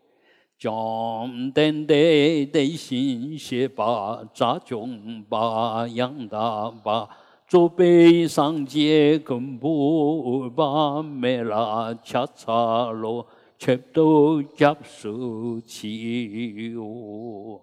[0.58, 7.10] 中等的的心写吧，扎中吧，杨大把，
[7.46, 13.28] 左背上街跟波二把没啦，恰恰咯。
[13.64, 17.62] 全都接受起哦，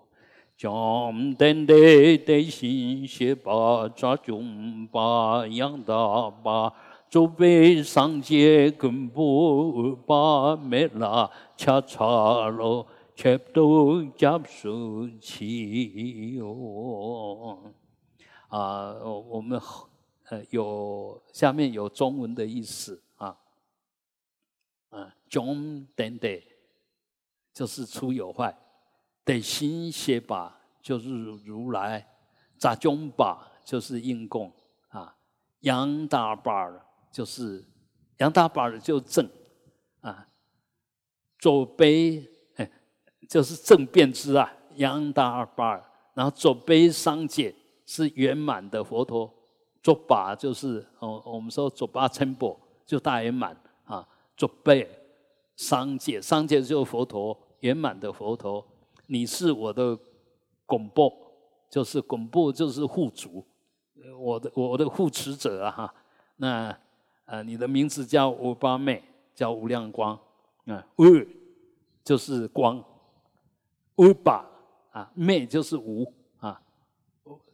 [0.56, 1.74] 将等待
[2.16, 6.72] 的心血把抓中把养大把，
[7.10, 17.58] 准备上街跟步把没拉恰恰咯，全都接受起哦。
[18.48, 18.94] 啊，
[19.28, 19.60] 我们
[20.30, 23.02] 呃有下面有中文的意思。
[25.30, 26.42] 中等等，
[27.54, 28.52] 就是出有坏；
[29.24, 31.08] 得心邪把，就是
[31.46, 32.04] 如来；
[32.58, 34.52] 杂中把，就是应供
[34.88, 35.14] 啊；
[35.60, 36.68] 杨大把
[37.12, 37.64] 就是
[38.18, 39.24] 杨大把就正
[40.00, 40.26] 啊；
[41.38, 42.28] 左悲，
[43.28, 45.76] 就是正变之啊；杨大把，
[46.14, 47.54] 然后左悲三界
[47.86, 49.32] 是圆满的佛陀；
[49.80, 53.56] 左把就是哦，我们说左把称钵就大圆满。
[54.36, 54.88] 准备
[55.60, 58.66] 三界，三界就是佛陀圆满的佛陀。
[59.08, 59.98] 你是我的
[60.64, 61.12] 拱钵，
[61.68, 63.44] 就是拱钵就是护主，
[64.18, 65.94] 我的我的护持者啊哈。
[66.36, 66.74] 那
[67.26, 70.18] 呃，你的名字叫五八妹，叫无量光
[70.64, 70.82] 啊。
[70.96, 71.04] 无
[72.02, 72.82] 就是光，
[73.96, 74.48] 无把
[74.92, 76.58] 啊，妹就是无啊，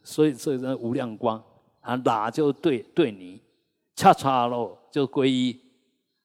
[0.05, 1.43] 所以这个无量光
[1.81, 3.43] 啊，哪就对对你，
[3.97, 5.61] 恰恰喽就皈依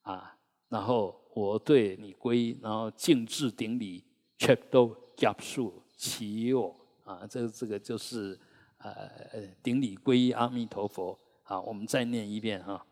[0.02, 0.36] 啊。
[0.68, 4.04] 然后我对你皈依，然后敬至顶礼，
[4.38, 7.26] 全都结束齐我啊！
[7.28, 8.38] 这这个就是
[8.78, 8.92] 呃
[9.62, 11.18] 顶礼皈依阿弥陀佛。
[11.42, 12.84] 好，我们再念一遍哈。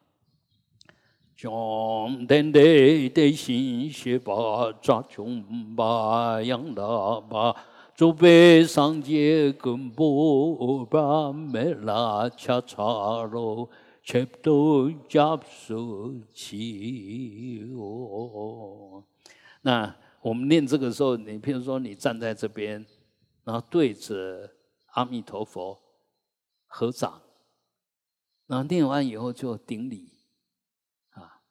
[1.37, 2.61] 将等待
[3.09, 7.57] 的心血把扎穷把养大把，
[7.95, 12.83] 祖辈上街跟波把没拉恰恰
[13.25, 13.69] 罗。
[14.11, 19.05] 全都加速起哦。
[19.63, 22.85] 那我们念这个时候，你譬如说你站在这边，
[23.45, 24.51] 然后对着
[24.95, 25.81] 阿弥陀佛
[26.67, 27.23] 合掌，
[28.49, 30.09] 然后念完以后就顶礼
[31.11, 31.43] 啊，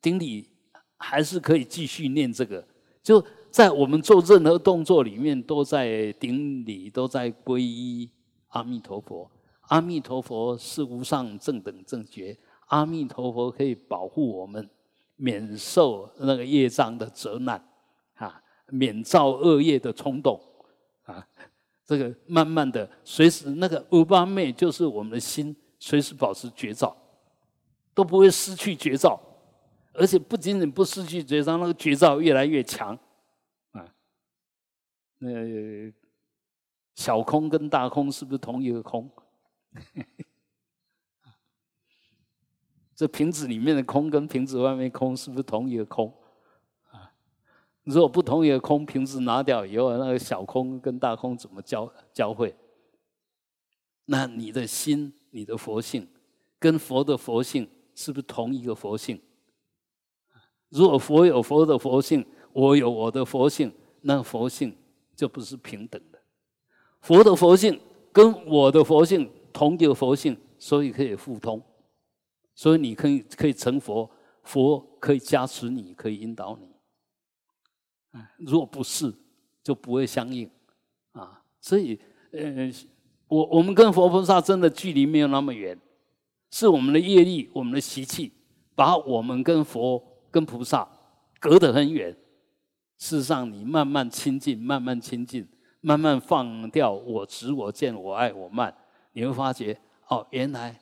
[0.00, 0.48] 顶礼
[0.96, 2.66] 还是可以继续念这个。
[3.00, 8.10] 就在我们做任何动作里面，都在顶礼，都在皈依
[8.48, 9.30] 阿弥陀佛。
[9.68, 14.68] 阿弥陀佛是无上正等正觉，阿弥陀佛可以保护我们
[15.16, 17.62] 免受那个业障的责难，
[18.14, 20.38] 啊，免造恶业的冲动，
[21.04, 21.26] 啊，
[21.86, 26.94] 这个慢慢的，随时那个五八昧就是我们的心随时保持觉照，
[27.94, 29.18] 都不会失去觉照，
[29.94, 32.98] 而且不仅仅不失去觉照，那个觉照越来越强，
[33.70, 33.94] 啊，
[35.18, 35.30] 那
[36.94, 39.10] 小空跟大空是不是同一个空？
[42.94, 46.14] 这瓶子里面的空跟瓶子外面空是不是同一个空？
[46.90, 47.10] 啊，
[47.82, 52.54] 如果不同一个空，瓶子拿掉以后，那个小空跟大空怎么交交汇？
[54.04, 56.06] 那你的心、你的佛性
[56.58, 59.20] 跟佛的佛性是不是同一个佛性？
[60.68, 64.76] 如果佛有佛的佛性，我有我的佛性，那佛性
[65.16, 66.20] 就不是平等的。
[67.00, 67.80] 佛的佛性
[68.12, 69.28] 跟我的佛性。
[69.52, 71.62] 同一个佛性，所以可以互通，
[72.54, 74.10] 所以你可以可以成佛，
[74.42, 76.68] 佛可以加持你，可以引导你。
[78.38, 79.14] 如果不是，
[79.62, 80.50] 就不会相应
[81.12, 81.42] 啊。
[81.60, 81.98] 所以，
[82.32, 82.70] 呃，
[83.28, 85.78] 我我们跟佛菩萨真的距离没有那么远，
[86.50, 88.32] 是我们的业力、我们的习气，
[88.74, 90.86] 把我们跟佛、跟菩萨
[91.40, 92.14] 隔得很远。
[92.98, 95.48] 事实上，你慢慢亲近，慢慢亲近，
[95.80, 98.76] 慢慢放掉我执、我见、我爱、我慢。
[99.12, 100.80] 你会发觉，哦，原来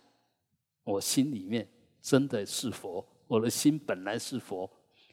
[0.85, 1.69] 我心里面
[2.01, 4.71] 真的是佛，我的心本来是佛。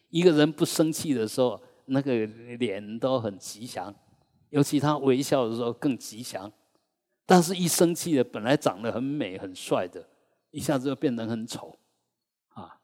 [0.09, 3.93] 一个人不生气的时候，那个脸都很吉祥，
[4.49, 6.51] 尤其他微笑的时候更吉祥。
[7.25, 10.07] 但是，一生气的，本来长得很美很帅的，
[10.51, 11.77] 一下子就变得很丑，
[12.53, 12.79] 啊！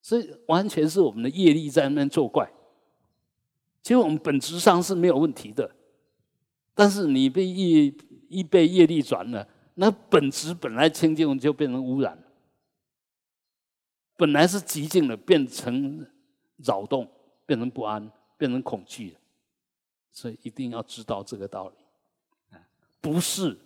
[0.00, 2.48] 所以，完全是我们的业力在那边作怪。
[3.82, 5.74] 其实，我们本质上是没有问题的，
[6.74, 7.92] 但是你被业
[8.28, 9.48] 一被业力转了。
[9.74, 12.22] 那本质本来清净就变成污染
[14.16, 16.06] 本来是寂静的，变成
[16.58, 17.10] 扰动，
[17.46, 19.16] 变成不安，变成恐惧
[20.12, 21.76] 所以一定要知道这个道理，
[23.00, 23.58] 不是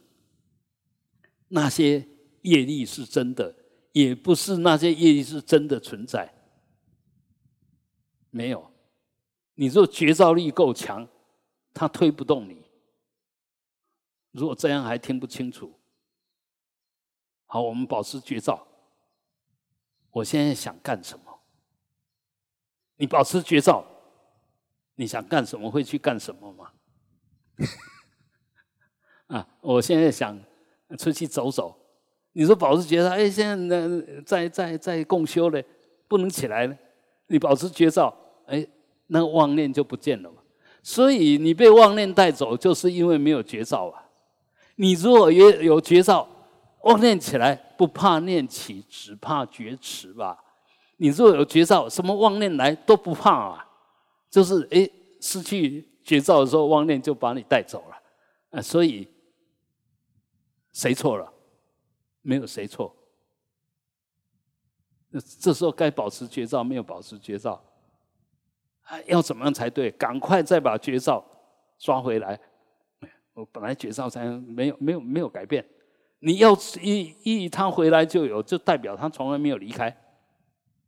[1.49, 2.07] 那些
[2.43, 3.55] 业力是真的，
[3.93, 6.33] 也不是那些业力是真的存在，
[8.31, 8.71] 没有。
[9.57, 11.09] 你若觉照力够强，
[11.75, 12.63] 他推不动你。
[14.31, 15.73] 如果这样还听不清楚，
[17.47, 18.67] 好，我们保持觉照。
[20.11, 21.25] 我现在想干什么？
[22.97, 23.85] 你保持觉照，
[24.95, 26.71] 你想干什么会去干什么吗？
[29.29, 30.39] 啊，我现在想
[30.99, 31.77] 出去走走。
[32.33, 35.63] 你说保持觉照，哎，现在呢在在在共修呢，
[36.09, 36.77] 不能起来了。
[37.27, 38.67] 你保持觉照，哎，
[39.09, 40.43] 那妄念就不见了嘛。
[40.83, 44.09] 所以你被妄念带走，就是因为没有觉照啊。
[44.77, 46.29] 你如果也有觉照，
[46.87, 50.43] 妄念起来不怕念起，只怕觉迟吧。
[50.99, 53.69] 你若有觉照，什么妄念来都不怕啊。
[54.31, 54.89] 就是哎，
[55.21, 57.97] 失去觉照的时候，妄念就把你带走了
[58.51, 58.63] 啊。
[58.63, 59.09] 所以
[60.73, 61.33] 谁错了？
[62.23, 62.95] 没有谁错。
[65.11, 67.63] 那这时候该保持觉照，没有保持觉照，
[69.07, 69.91] 要怎么样才对？
[69.93, 71.25] 赶快再把觉照
[71.79, 72.39] 抓回来。
[73.35, 75.67] 我本来觉照才没有没有没有改变，
[76.19, 79.95] 你要一一他回来就有，就代表他从来没有离开。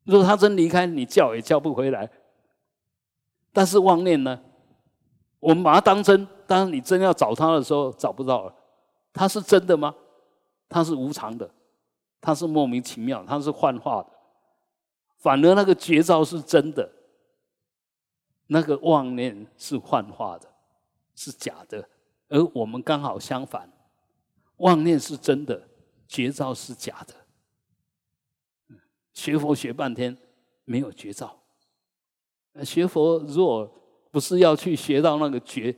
[0.05, 2.11] 如果他真离开，你叫也叫不回来。
[3.53, 4.41] 但是妄念呢？
[5.41, 8.55] 我们把它当真，当你真要找他的时候，找不到了。
[9.12, 9.95] 他是真的吗？
[10.69, 11.49] 他是无常的，
[12.21, 14.11] 他是莫名其妙，他是幻化的。
[15.19, 16.91] 反而那个绝招是真的，
[18.49, 20.49] 那个妄念是幻化的，
[21.14, 21.88] 是假的。
[22.29, 23.71] 而我们刚好相反，
[24.59, 25.68] 妄念是真的，
[26.07, 27.14] 绝招是假的。
[29.12, 30.16] 学佛学半天
[30.64, 31.37] 没有绝招，
[32.62, 33.68] 学佛如果
[34.12, 35.75] 不是要去学到那个绝，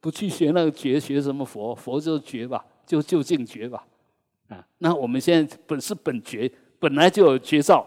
[0.00, 1.74] 不去学那个绝，学什么佛？
[1.74, 3.86] 佛就绝吧，就就近绝吧。
[4.48, 7.86] 啊，那我们现在本是本觉，本来就有绝招，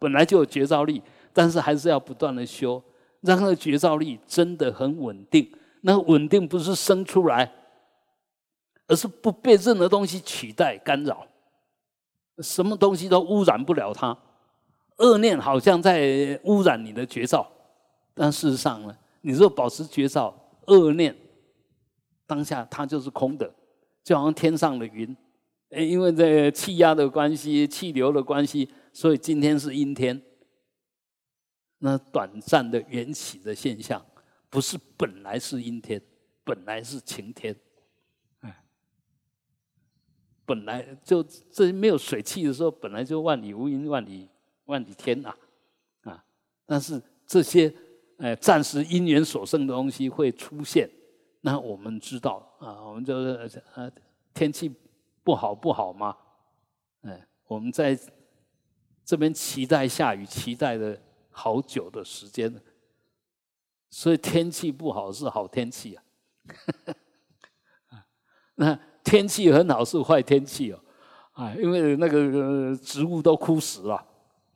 [0.00, 1.00] 本来就有绝招力，
[1.32, 2.82] 但是还是要不断的修，
[3.20, 5.48] 让那个绝招力真的很稳定。
[5.82, 7.52] 那稳定不是生出来，
[8.86, 11.26] 而是不被任何东西取代干扰，
[12.38, 14.16] 什么东西都污染不了它。
[14.98, 17.50] 恶念好像在污染你的觉照，
[18.14, 20.34] 但事实上呢，你若保持觉照，
[20.66, 21.16] 恶念
[22.26, 23.52] 当下它就是空的，
[24.02, 25.16] 就好像天上的云，
[25.70, 30.22] 哎，因为这气压的关系、气流的关系，所以今天是阴天，
[31.78, 34.04] 那短暂的缘起的现象。
[34.48, 36.00] 不是本来是阴天，
[36.44, 37.52] 本来是晴天，
[40.46, 44.28] 本来就这没有水汽的时候，本来就万里无云，万里
[44.66, 45.34] 万里天呐，
[46.02, 46.24] 啊！
[46.66, 47.72] 但是这些
[48.18, 50.88] 呃暂时因缘所生的东西会出现，
[51.40, 53.90] 那我们知道啊，我们就是呃
[54.32, 54.74] 天气
[55.22, 56.16] 不好不好吗？
[57.02, 57.98] 哎，我们在
[59.04, 60.96] 这边期待下雨，期待了
[61.30, 62.54] 好久的时间。
[63.90, 66.02] 所以天气不好是好天气啊，
[68.56, 70.80] 那天气很好是坏天气哦，
[71.34, 73.94] 啊，因为那个植物都枯死了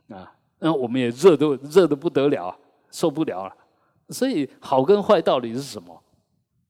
[0.09, 2.59] 啊，那我们也热都热的不得了，
[2.91, 3.55] 受不了了。
[4.09, 6.03] 所以好跟坏到底是什么？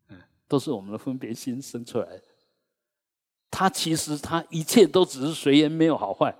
[0.08, 0.16] 嗯，
[0.48, 2.22] 都是我们的分别心生出来的。
[3.50, 6.34] 它其实它一切都只是随缘，没有好坏，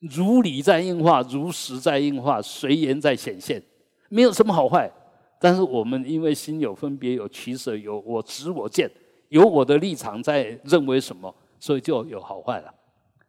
[0.00, 3.62] 如理在应化，如实在应化，随缘在显现，
[4.08, 4.90] 没有什么好坏。
[5.38, 8.90] 但是我们因为心有分别、有取舍、有我执我见、
[9.28, 12.74] 有我的立场在认为什么，所以就有好坏了。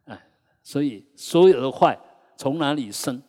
[0.04, 0.30] 哎，
[0.62, 1.98] 所以所有的坏
[2.36, 3.22] 从哪里生？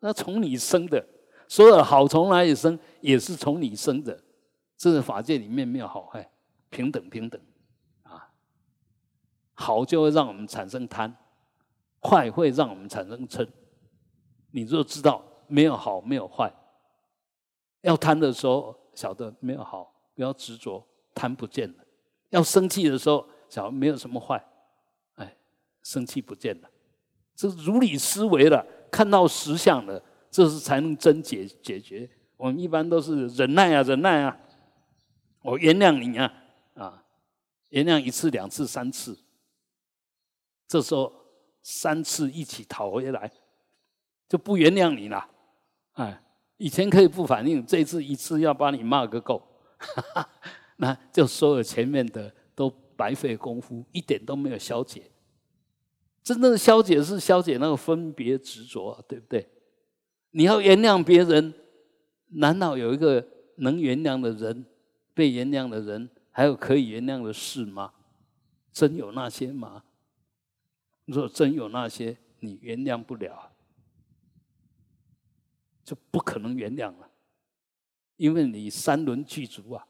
[0.00, 1.00] 那从你生的；
[1.48, 2.78] 所有的好从哪里生？
[3.00, 4.22] 也是从你生的。
[4.76, 6.28] 这个法界里面没有好坏，
[6.68, 7.40] 平等平等。
[8.02, 8.30] 啊，
[9.54, 11.14] 好就会让我们产生贪，
[12.02, 13.48] 坏会让我们产生嗔。
[14.50, 16.52] 你若知道没有好，没有坏。
[17.82, 20.84] 要贪的时候，晓得没有好，不要执着，
[21.14, 21.84] 贪不见了；
[22.30, 24.44] 要生气的时候，小孩没有什么坏，
[25.14, 25.36] 哎，
[25.82, 26.70] 生气不见了。
[27.34, 32.08] 这如理思维了，看到实相了，这是才能真解解决。
[32.36, 34.36] 我们一般都是忍耐啊，忍耐啊，
[35.42, 36.32] 我原谅你啊，
[36.74, 37.04] 啊，
[37.70, 39.18] 原谅一次、两次、三次，
[40.68, 41.12] 这时候
[41.62, 43.30] 三次一起讨回来，
[44.28, 45.28] 就不原谅你了，
[45.92, 46.22] 哎。
[46.58, 49.42] 以前可以不反应，这次一次要把你骂个够，
[49.78, 50.28] 哈哈
[50.82, 55.08] 那就所有前面的都白费功夫，一点都没有消解。
[56.24, 59.48] 真正的消解是消解那个分别执着，对不对？
[60.32, 61.54] 你要原谅别人，
[62.30, 63.24] 难道有一个
[63.58, 64.64] 能原谅的人、
[65.14, 67.92] 被原谅的人，还有可以原谅的事吗？
[68.72, 69.84] 真有那些吗？
[71.04, 73.52] 若真有那些，你原谅不了，
[75.84, 77.08] 就不可能原谅了，
[78.16, 79.86] 因为你三轮具足啊，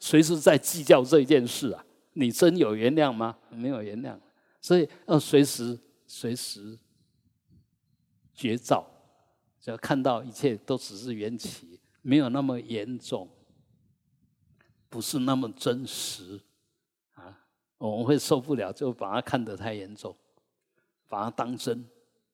[0.00, 1.84] 随时在计较这件事啊。
[2.14, 3.38] 你真有原谅吗？
[3.50, 4.18] 没有原谅，
[4.60, 5.78] 所以要随时
[6.08, 6.76] 随时
[8.34, 8.84] 觉照，
[9.60, 13.30] 只要看到一切都只是缘起，没有那么严重，
[14.88, 16.40] 不是那么真实
[17.14, 17.38] 啊，
[17.78, 20.14] 我们会受不了，就把它看得太严重，
[21.08, 21.88] 把它当真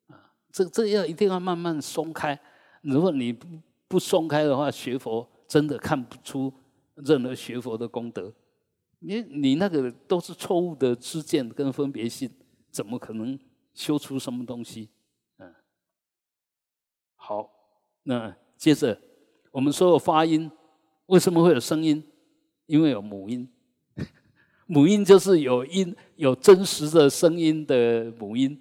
[0.07, 0.33] 啊。
[0.51, 2.41] 这这要一定要慢慢松开，
[2.81, 3.47] 如果你不
[3.87, 6.53] 不松开的话，学佛真的看不出
[6.97, 8.33] 任何学佛的功德。
[8.99, 12.31] 你你那个都是错误的知见跟分别心，
[12.71, 13.39] 怎么可能
[13.75, 14.89] 修出什么东西？
[15.39, 15.55] 嗯，
[17.15, 17.51] 好，
[18.05, 18.99] 那接着
[19.53, 20.51] 我们说发音，
[21.07, 22.03] 为什么会有声音？
[22.65, 23.49] 因为有母音，
[24.67, 28.59] 母音就是有音有真实的声音的母音。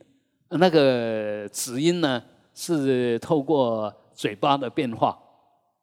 [0.49, 2.23] 那个子音呢，
[2.53, 5.17] 是透过嘴巴的变化，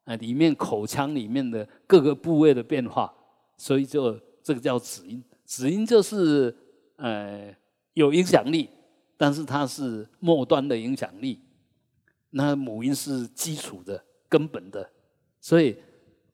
[0.05, 3.13] 啊，里面口腔里面的各个部位的变化，
[3.57, 4.19] 所以就。
[4.45, 6.53] 这个叫子音，子音就是
[6.97, 7.49] 呃
[7.93, 8.69] 有影响力，
[9.15, 11.39] 但是它是末端的影响力。
[12.31, 14.89] 那母音是基础的、根本的，
[15.39, 15.77] 所以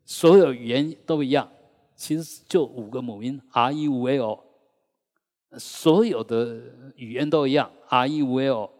[0.05, 1.47] 所有语言都一样。
[1.95, 4.39] 其实就五个母音，r e u l，
[5.59, 6.59] 所有的
[6.95, 8.71] 语言都一样，r e u l。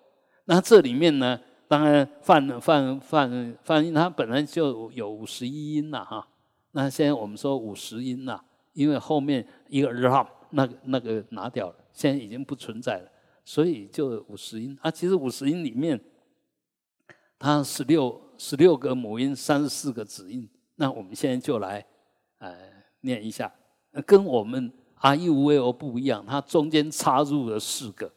[0.46, 6.28] 那这里面呢，当然泛泛泛泛音它本来就有五十一音了哈。
[6.72, 8.44] 那现在我们说五十音了。
[8.74, 13.12] 因为后面一个 ram 那个那个拿掉了，现在已经不存在了，
[13.44, 14.90] 所以就五十音啊。
[14.90, 16.00] 其实五十音里面，
[17.38, 20.48] 它十六十六个母音，三十四个子音。
[20.76, 21.86] 那我们现在就来
[22.38, 22.56] 呃
[23.02, 23.52] 念一下，
[24.06, 28.10] 跟我们 r e u v o 不一样，它中间插入了四个，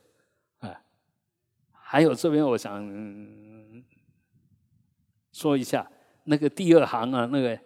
[1.93, 2.83] 还有这边我想
[5.31, 5.87] 说一下，
[6.25, 7.59] 那个第二行啊，那个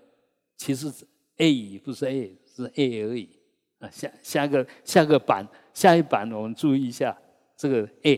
[0.56, 0.92] 其实
[1.36, 2.36] a 不是 a。
[2.56, 3.38] 是 A 而已
[3.80, 7.14] 啊，下下个下个版下一版我们注意一下，
[7.54, 8.14] 这个 A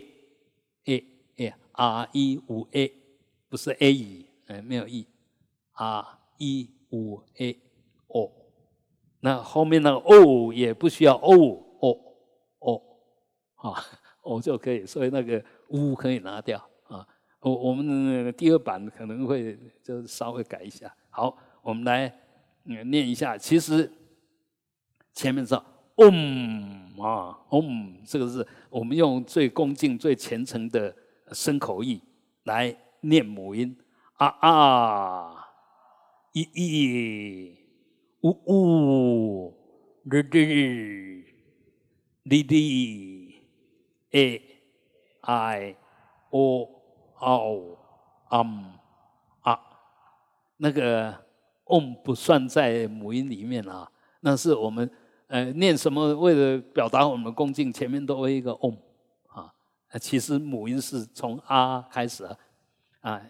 [0.85, 1.05] A
[1.39, 2.93] A R E 五 A
[3.49, 6.07] 不是 A 已，哎没有 E，R
[6.39, 7.61] E 五 A
[8.07, 8.33] O，
[9.19, 11.35] 那后面那个 O 也不需要 O
[11.81, 12.01] O
[12.61, 12.83] O
[13.57, 13.85] 啊
[14.23, 16.59] O 就可以，所以那个呜可以拿掉
[16.89, 17.07] 啊。
[17.41, 20.95] 我我们第二版可能会就稍微改一下。
[21.11, 22.13] 好，我们来
[22.65, 23.93] 念一下，其实。
[25.15, 25.53] 前面是
[25.97, 30.95] om 啊，om 这个是我们用最恭敬、最虔诚的
[31.33, 32.01] 声口意
[32.45, 33.77] 来念母音
[34.13, 35.49] 啊啊，
[36.33, 37.59] 一一
[38.21, 39.55] 呜呜，
[40.05, 41.25] 日日，
[42.23, 43.43] 哩哩
[44.13, 44.41] ，a
[45.29, 45.77] i
[46.31, 46.69] o
[47.19, 47.79] o
[48.31, 48.65] M
[49.43, 49.61] 啊，
[50.57, 51.15] 那个
[51.67, 54.91] om 不算在母音里面啊，那是我们。
[55.29, 56.15] 呃，念什么？
[56.17, 58.75] 为了表达我们恭敬，前面都会一个 om
[59.27, 59.53] 啊。
[60.01, 62.27] 其实母音是从啊开始
[63.03, 63.21] 啊，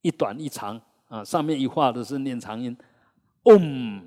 [0.00, 1.24] 一短一长啊。
[1.24, 2.76] 上面一画的是念长音
[3.42, 4.00] ，om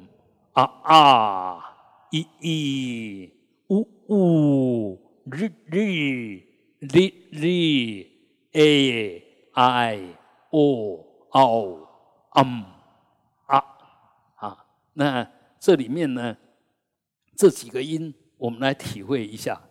[0.54, 1.76] 啊啊，
[2.12, 3.34] 一一
[3.68, 6.47] 呜呜，日日
[6.80, 6.98] l
[7.46, 9.24] i，a
[9.54, 10.16] i
[10.52, 11.88] o o
[12.32, 12.64] m
[13.46, 13.64] 啊
[14.36, 14.66] 啊。
[14.94, 16.38] 那这里面呢？
[17.36, 19.62] 这几个音，我们来体会一下。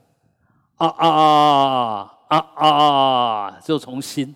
[0.77, 3.61] 啊啊啊啊啊啊！
[3.61, 4.35] 就从心。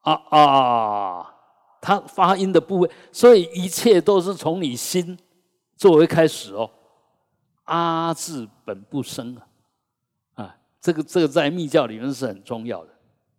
[0.00, 1.34] 啊啊，
[1.80, 5.16] 它发音的部位，所以一切都是从你心
[5.76, 6.68] 作为开始哦。
[7.64, 9.46] 阿字本不生，啊，
[10.82, 12.90] 这个这个在密教里面是很重要的，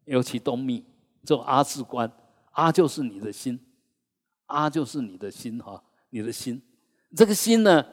[0.06, 0.84] 尤其东密
[1.24, 2.12] 这种阿字观，
[2.54, 3.60] 阿就是你的心，
[4.46, 6.62] 阿就是你的心哈，你的心，
[7.16, 7.86] 这个心呢？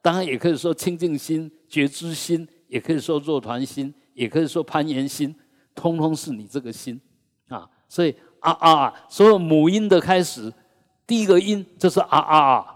[0.00, 5.34] 当然也可以说清净心、觉知心，也可以说若团心，也可以说攀岩心，
[5.74, 7.00] 通通是你这个心
[7.48, 7.70] 啊。
[7.88, 10.52] 所以啊啊，所有母音的开始，
[11.06, 12.66] 第一个音就是啊啊啊。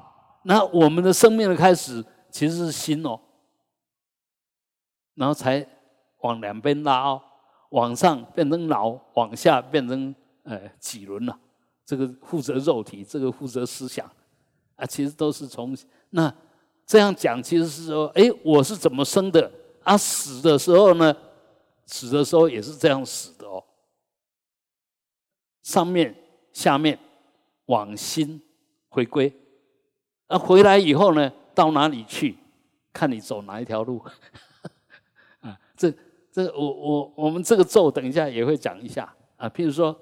[0.44, 3.20] 那我们的生命的开始其实是心哦，
[5.14, 5.66] 然后才
[6.18, 7.22] 往两边拉哦，
[7.70, 11.38] 往上变成脑，往下变成呃几轮了。
[11.84, 14.10] 这个负责肉体，这个负责思想
[14.76, 15.76] 啊，其实都是从
[16.10, 16.34] 那。
[16.86, 19.52] 这样讲其实是说，哎，我是怎么生的？
[19.82, 21.14] 啊，死的时候呢，
[21.84, 23.62] 死的时候也是这样死的哦。
[25.62, 26.14] 上面、
[26.50, 26.98] 下面
[27.66, 28.40] 往心
[28.88, 29.30] 回归，
[30.28, 32.38] 啊回来以后呢，到哪里去？
[32.90, 34.02] 看你走哪一条路。
[35.40, 35.92] 啊，这
[36.38, 39.48] 这我我我们这个咒等一下也会讲一下啊。
[39.48, 39.98] 譬如说，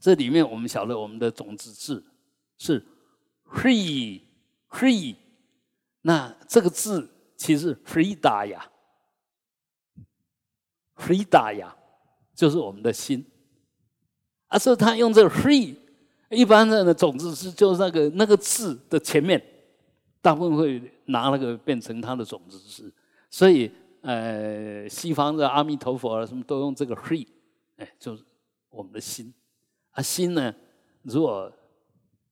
[0.00, 2.02] 这里面我们晓得我们的种子字
[2.56, 2.82] 是
[3.52, 4.22] free
[4.70, 5.14] free，
[6.00, 8.16] 那这个字其实 free
[8.46, 8.70] 呀
[10.96, 11.76] ，free 呀，
[12.34, 13.22] 就是我们的心。
[14.46, 15.76] 啊，所以他用这个 free，
[16.30, 19.38] 一般的种子是就是那个那个字的前面，
[20.22, 22.90] 大部分会拿那个变成他的种子字。
[23.28, 23.70] 所以，
[24.08, 27.28] 呃，西方的阿弥陀佛啊，什么都用这个 free，
[27.76, 28.24] 哎，就是
[28.70, 29.34] 我们的心。
[29.90, 30.54] 啊，心呢，
[31.02, 31.52] 如果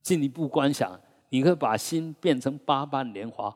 [0.00, 0.98] 进一步观想，
[1.28, 3.54] 你可以把心变成八瓣莲花，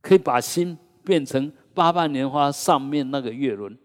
[0.00, 3.78] 可以把心变成八瓣莲花上面那个月轮，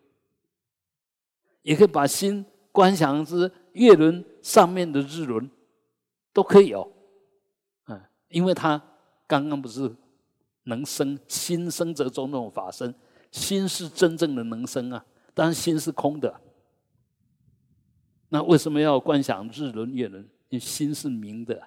[1.62, 3.52] 也可以把心观想之。
[3.74, 5.48] 月轮上面的日轮
[6.34, 6.92] 都可以哦，
[7.86, 8.82] 嗯，因为他
[9.28, 9.96] 刚刚不是
[10.64, 12.94] 能生心生则中那种法身，
[13.32, 16.40] 心是真正的能生啊，当然心是空的。
[18.30, 20.24] 那为什么要观想日轮月轮？
[20.50, 21.62] 因为心是明的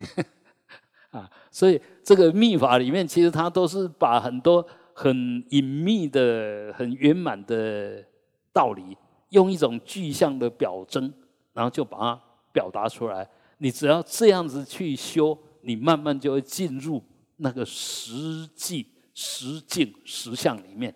[1.10, 8.04] 啊，所以这个密法里面，其实它都是把很多很隐秘的、很圆满的
[8.52, 8.96] 道理，
[9.30, 11.12] 用一种具象的表征。
[11.56, 12.22] 然后就把它
[12.52, 13.26] 表达出来。
[13.56, 17.02] 你只要这样子去修，你慢慢就会进入
[17.36, 18.86] 那个实际、
[19.16, 20.94] 实境、实相里面。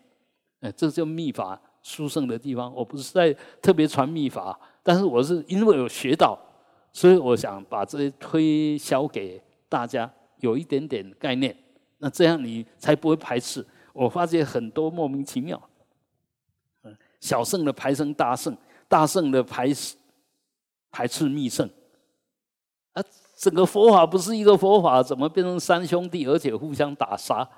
[0.61, 2.73] 哎，这就密法殊胜的地方。
[2.73, 6.39] 我不是在特别传密法，但是我是因为有学到，
[6.93, 10.09] 所以我想把这些推销给大家，
[10.41, 11.57] 有一点点概念。
[11.99, 13.67] 那这样你才不会排斥。
[13.93, 15.61] 我发现很多莫名其妙，
[17.19, 18.57] 小圣的排成大圣，
[18.87, 19.73] 大圣的排。
[20.93, 21.71] 排斥密圣
[22.95, 23.03] 啊！
[23.39, 27.49] 整个佛法不是一个佛法，怎么变成三兄弟，而且互相打杀？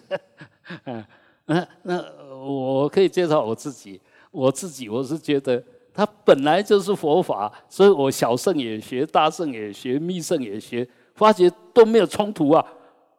[0.84, 1.04] 嗯，
[1.46, 4.00] 那那我可以介绍我自己，
[4.30, 12.64] 我自己我是觉得它本来就是佛法，所以我小圣也学，大圣也学，密圣也学，发觉都没有冲突啊，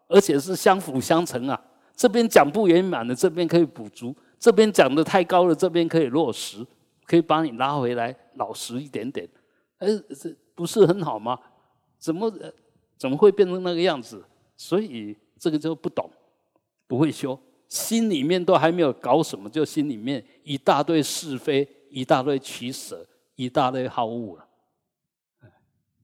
[0.08, 1.60] 而且是相辅相成啊。
[1.96, 6.66] 这边讲不圆满的，这边可以补足；这边讲的太高了，这边可以落实，
[7.06, 9.28] 可以把你拉回来，老实一点点。
[9.80, 9.88] 哎，
[10.18, 11.38] 这不是很好吗？
[11.98, 12.32] 怎么
[12.98, 14.24] 怎么会变成那个样子？
[14.56, 16.10] 所以这个就不懂，
[16.90, 24.48] 不会修，心里面都还没有搞什么，就心里面一大堆是非，一大堆取舍，一大堆好恶了。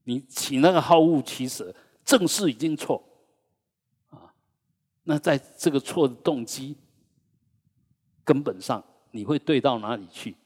[0.04, 1.74] 你起那个好恶取舍，
[2.04, 3.02] 正是已经错
[4.10, 4.32] 啊。
[5.02, 6.76] 那在这个错的动机
[8.22, 10.36] 根本上，你会对到哪里去？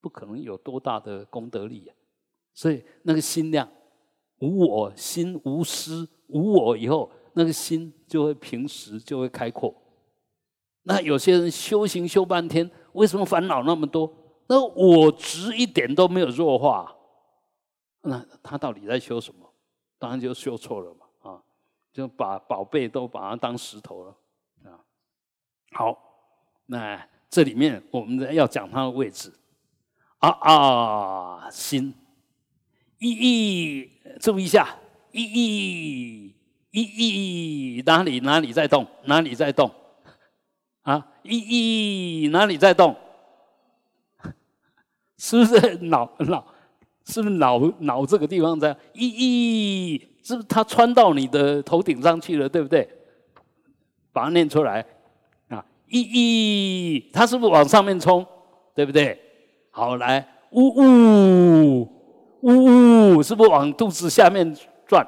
[0.00, 1.94] 不可能有多大的功德力啊！
[2.54, 3.70] 所以那个心量
[4.38, 9.74] 无我心无私无我以后，那个心就会平时就会开阔。
[10.84, 14.12] 那有些人修行修半天，为什么烦恼那么多？
[14.46, 16.94] 那我执一点都没有弱化，
[18.02, 19.50] 那他到底在修什么？
[19.98, 21.30] 当然就修错了嘛！
[21.30, 21.42] 啊，
[21.92, 24.16] 就把宝贝都把它当石头了
[24.64, 24.76] 啊！
[25.72, 25.98] 好，
[26.66, 29.32] 那这里面我们要讲它的位置。
[30.18, 31.50] 啊啊！
[31.50, 31.94] 心，
[32.98, 34.76] 一意，注意一下，
[35.12, 36.34] 一意，
[36.74, 38.84] 一意，哪里哪里在动？
[39.04, 39.70] 哪里在动？
[40.82, 42.96] 啊，一意，哪里在动？
[45.16, 46.44] 是不是脑脑？
[47.04, 48.76] 是不是脑脑这个地方在？
[48.92, 49.06] 一
[49.94, 52.48] 意，是不是它穿到你的头顶上去了？
[52.48, 52.88] 对不对？
[54.12, 54.84] 把它念出来
[55.50, 55.64] 啊！
[55.88, 58.26] 一意，它是不是往上面冲？
[58.74, 59.16] 对不对？
[59.70, 61.82] 好，来，呜呜
[62.40, 64.56] 呜呜，是不是往肚子下面
[64.88, 65.06] 转？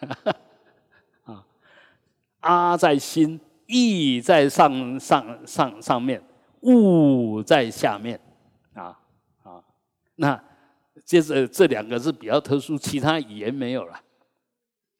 [2.40, 6.22] 啊，在心，意在上上上上面，
[6.62, 8.18] 物在下面，
[8.74, 8.98] 啊
[9.42, 9.62] 啊，
[10.16, 10.42] 那
[11.04, 14.00] 接着这两个是比较特殊，其他语言没有了。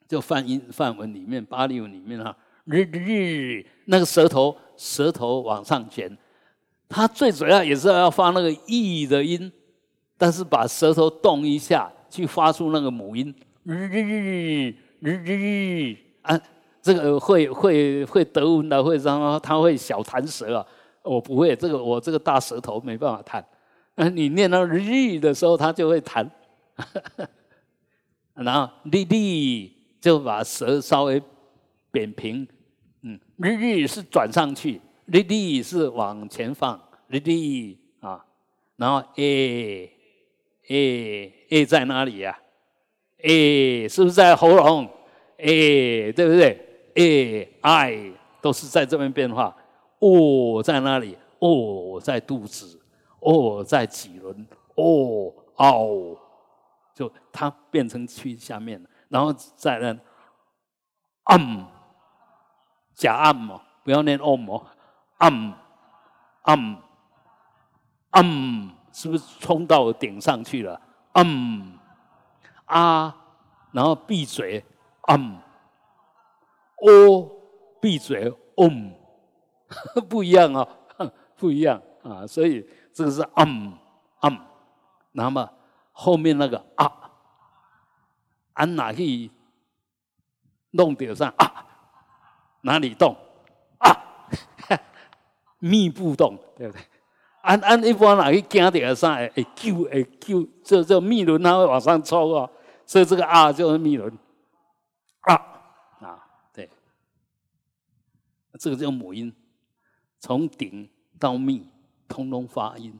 [0.08, 6.16] 就梵音梵文里面，巴利文里面哈，日日那个舌头舌头往上卷。
[6.88, 9.52] 它最主要也是要发那个“意”的音，
[10.18, 13.32] 但是把舌头动一下，去发出那个母音
[13.62, 16.40] “日日日日”啊，
[16.82, 20.66] 这个会会会德文的会让他会小弹舌啊，
[21.02, 23.44] 我不会，这个我这个大舌头没办法弹。
[23.96, 26.30] 那你念到“日”的时候，他就会弹，
[28.34, 31.20] 然后“哩哩”就把舌稍微
[31.90, 32.46] 扁平，
[33.02, 34.80] 嗯，“日日”是转上去。
[35.06, 38.24] 立立是往前放，立立啊，
[38.76, 39.90] 然后 a
[40.68, 42.38] a a 在哪里呀
[43.18, 44.88] ？a 是不是在喉咙
[45.38, 46.64] ？a 对不对
[47.00, 49.54] ？a i 都是在这边变化。
[50.00, 51.16] 哦，在哪里？
[51.38, 52.80] 哦，在肚子。
[53.20, 54.46] 哦，在脊轮。
[54.76, 56.16] 哦，哦，
[56.94, 59.98] 就它变成去下面了，然后再呢
[61.24, 61.64] ，um，
[62.94, 64.66] 假按摩，不要念 om 哦
[65.18, 65.52] ，um
[66.44, 66.76] um
[68.12, 70.80] um，是不是冲到顶上去了
[71.14, 71.72] ？um
[72.66, 73.14] 啊，
[73.72, 74.64] 然后闭嘴
[75.08, 75.36] ，um，
[76.82, 77.30] 哦，
[77.80, 78.92] 闭嘴，om。
[80.08, 80.66] 不一样啊，
[81.36, 83.74] 不一样啊，所以这个是 um
[84.20, 84.36] um，
[85.12, 85.48] 那么
[85.92, 86.90] 后面那个啊，
[88.54, 89.30] 按哪去
[90.72, 91.66] 弄点上啊？
[92.62, 93.16] 哪里动
[93.78, 93.96] 啊？
[95.60, 96.82] 密不动，对不对？
[97.42, 99.14] 按按一般哪去惊点上？
[99.14, 102.50] 哎，揪哎揪，这这密轮它会往上抽啊，
[102.84, 104.12] 所以这个啊就是密轮
[105.20, 105.34] 啊
[106.00, 106.68] 啊，对，
[108.60, 109.32] 这个叫母音。
[110.18, 110.86] 从顶
[111.18, 111.66] 到密，
[112.06, 112.92] 通通发音，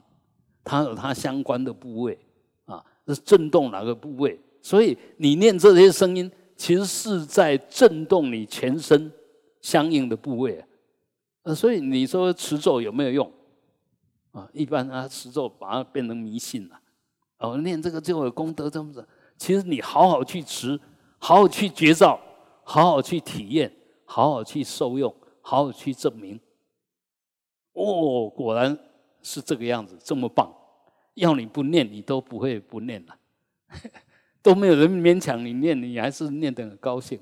[0.64, 2.18] 它有它相关的部位
[2.64, 4.40] 啊，是震动哪个部位？
[4.62, 9.12] 所以你念这些声音，其实是在震动你全身
[9.61, 10.64] 相应的部位
[11.42, 11.54] 啊。
[11.54, 13.30] 所以你说持咒有没有用
[14.32, 14.48] 啊？
[14.54, 16.80] 一般啊，持咒把它变成迷信了。
[17.36, 19.06] 哦，念这个就有功德，这么子。
[19.36, 20.80] 其实你好好去持，
[21.18, 22.18] 好好去觉照，
[22.62, 23.70] 好好去体验，
[24.06, 26.41] 好好去受用，好好去证明。
[27.72, 28.76] 哦，果然
[29.22, 30.53] 是这个样子，这么棒！
[31.14, 33.16] 要你不念，你都不会不念了，
[34.43, 37.20] 都没有人勉强你念，你还是念得很高兴。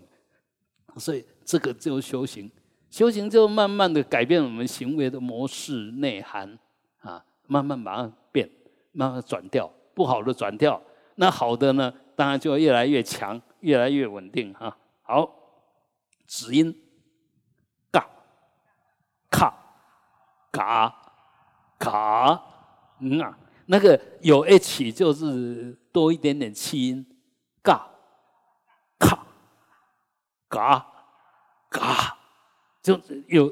[0.97, 2.51] 所以这个就修行，
[2.91, 6.59] 修行就慢慢的改变我们行为的模式、内涵
[7.01, 8.49] 啊，慢慢把它变，
[8.93, 10.81] 慢慢转掉，不好的转掉，
[11.17, 14.77] 那好的呢，当然就越来越强，越来越稳定哈。
[15.03, 15.31] 好，
[16.27, 16.75] 止音，
[17.91, 18.09] 嘎，
[19.31, 19.55] 卡。
[20.51, 20.95] 嘎
[21.79, 22.43] 嘎
[23.01, 27.07] 嗯啊，那个有 h 就是多一点点气音，
[27.63, 27.87] 嘎
[28.99, 29.27] 咔
[30.49, 30.87] 嘎
[31.71, 32.17] 嘎，
[32.83, 33.49] 就有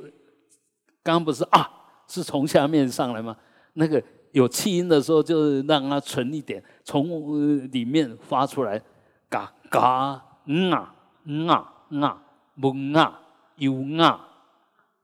[1.03, 1.70] 刚刚不是啊，
[2.09, 3.36] 是从下面上来吗？
[3.74, 8.82] 那个有气音的时候，就让它存一点，从里面发出来，
[9.28, 10.94] 嘎嘎嗯啊
[11.24, 12.22] 嗯啊嗯啊
[12.55, 13.20] 蒙啊
[13.57, 13.72] 有
[14.03, 14.26] 啊，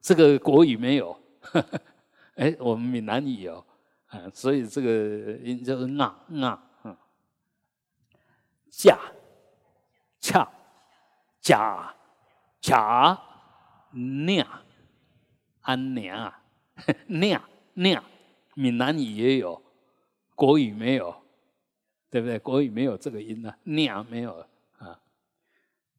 [0.01, 1.22] 这个国语没有。
[2.35, 3.63] 哎，我们闽南语有，
[4.07, 6.97] 啊，所以这个音就是啊啊，嗯，
[8.69, 8.97] 驾，
[10.19, 10.51] 恰，
[11.39, 11.93] 假，
[12.59, 13.21] 假，
[13.91, 14.47] 娘，
[15.61, 16.41] 安娘啊，
[17.07, 18.03] 娘娘，
[18.55, 19.61] 闽南语也有，
[20.33, 21.15] 国语没有，
[22.09, 22.39] 对不对？
[22.39, 24.45] 国语没有这个音呢，娘没有
[24.79, 24.99] 啊，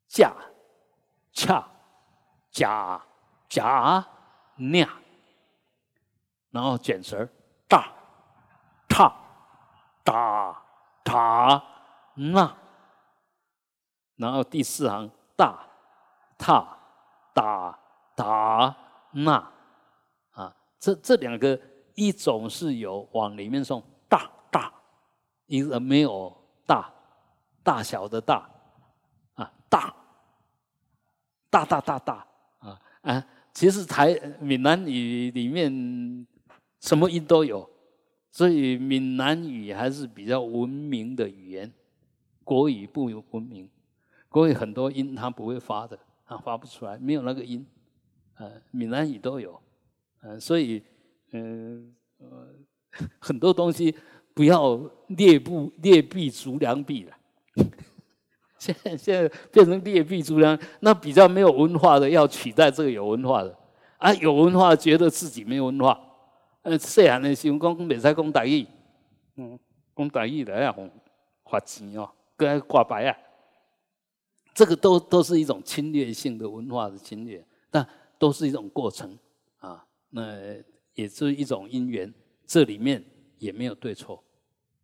[0.08, 0.34] 驾，
[1.32, 1.68] 恰，
[2.50, 3.04] 假，
[3.48, 4.04] 假，
[4.56, 5.03] 酿。
[6.54, 7.28] 然后卷舌，
[7.66, 7.92] 大、
[8.88, 9.12] 踏、
[10.04, 10.62] 打、
[11.02, 11.60] 塔、
[12.14, 12.56] 那。
[14.14, 15.66] 然后第四行大、
[16.38, 16.78] 踏、
[17.34, 17.76] 打、
[18.14, 18.76] 打、
[19.10, 19.32] 那。
[20.30, 21.60] 啊，这这两个，
[21.96, 24.72] 一种是有往里面送大大，
[25.46, 26.32] 一个没有
[26.64, 26.88] 大
[27.64, 28.48] 大小的大，
[29.34, 29.92] 啊大，
[31.50, 32.26] 大大大大
[32.60, 33.26] 啊啊！
[33.52, 36.24] 其实台闽南语里面。
[36.84, 37.66] 什么音都有，
[38.30, 41.72] 所以闽南语还是比较文明的语言，
[42.44, 43.66] 国语不文明。
[44.28, 47.66] 国语很多音它不会发的，它发不出来，没有那个音。
[48.36, 49.58] 呃，闽南语都有，
[50.20, 50.82] 呃，所以，
[51.32, 52.48] 嗯，呃，
[53.18, 53.94] 很多东西
[54.34, 57.16] 不要劣不劣币逐良币了。
[58.58, 63.58] 现在现在变成劣币逐良，那比较没有文化的要取代这个有文化的，
[63.96, 65.98] 啊，有文化觉得自己没文化。
[66.64, 68.66] 呃，细汉的时候讲未使讲台语，
[69.36, 69.58] 嗯，
[69.94, 70.74] 讲台语来啊，
[71.44, 73.16] 发钱哦，搁爱挂牌啊，
[74.54, 77.86] 这个都都是一种侵略性的文化的侵略，但
[78.18, 79.18] 都是一种过程
[79.58, 80.22] 啊，那
[80.94, 82.12] 也是一种因缘，
[82.46, 83.04] 这里面
[83.36, 84.24] 也没有对错，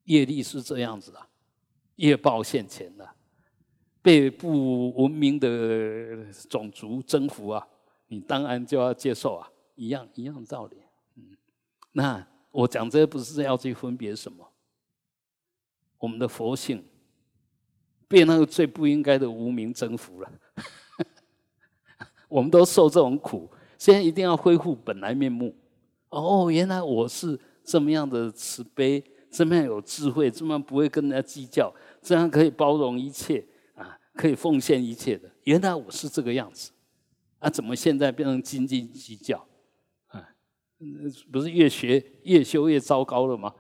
[0.05, 1.26] 业力是这样子啊，
[1.97, 3.09] 业报现前的，
[4.03, 7.66] 被不文明的种族征服啊，
[8.09, 10.76] 你当然就要接受啊，一样一样道理。
[11.93, 14.53] 那我讲这不是要去分别什么，
[15.99, 16.84] 我们的佛性
[18.09, 20.32] 被那个最不应该的无名征服了，
[22.28, 25.55] 我们都受这种苦，现在一定要恢复本来面目。
[26.09, 31.72] 哦，原来我是这么样的慈悲，这么样有智慧，这么样不会跟人家计较，
[32.03, 35.30] 这样可以包容一切啊，可以奉献一切的。
[35.45, 36.72] 原来我是这个样子，
[37.38, 39.47] 啊，怎么现在变成斤斤计较？
[40.81, 40.85] 啊，
[41.31, 43.55] 不是越学越修越糟糕了吗？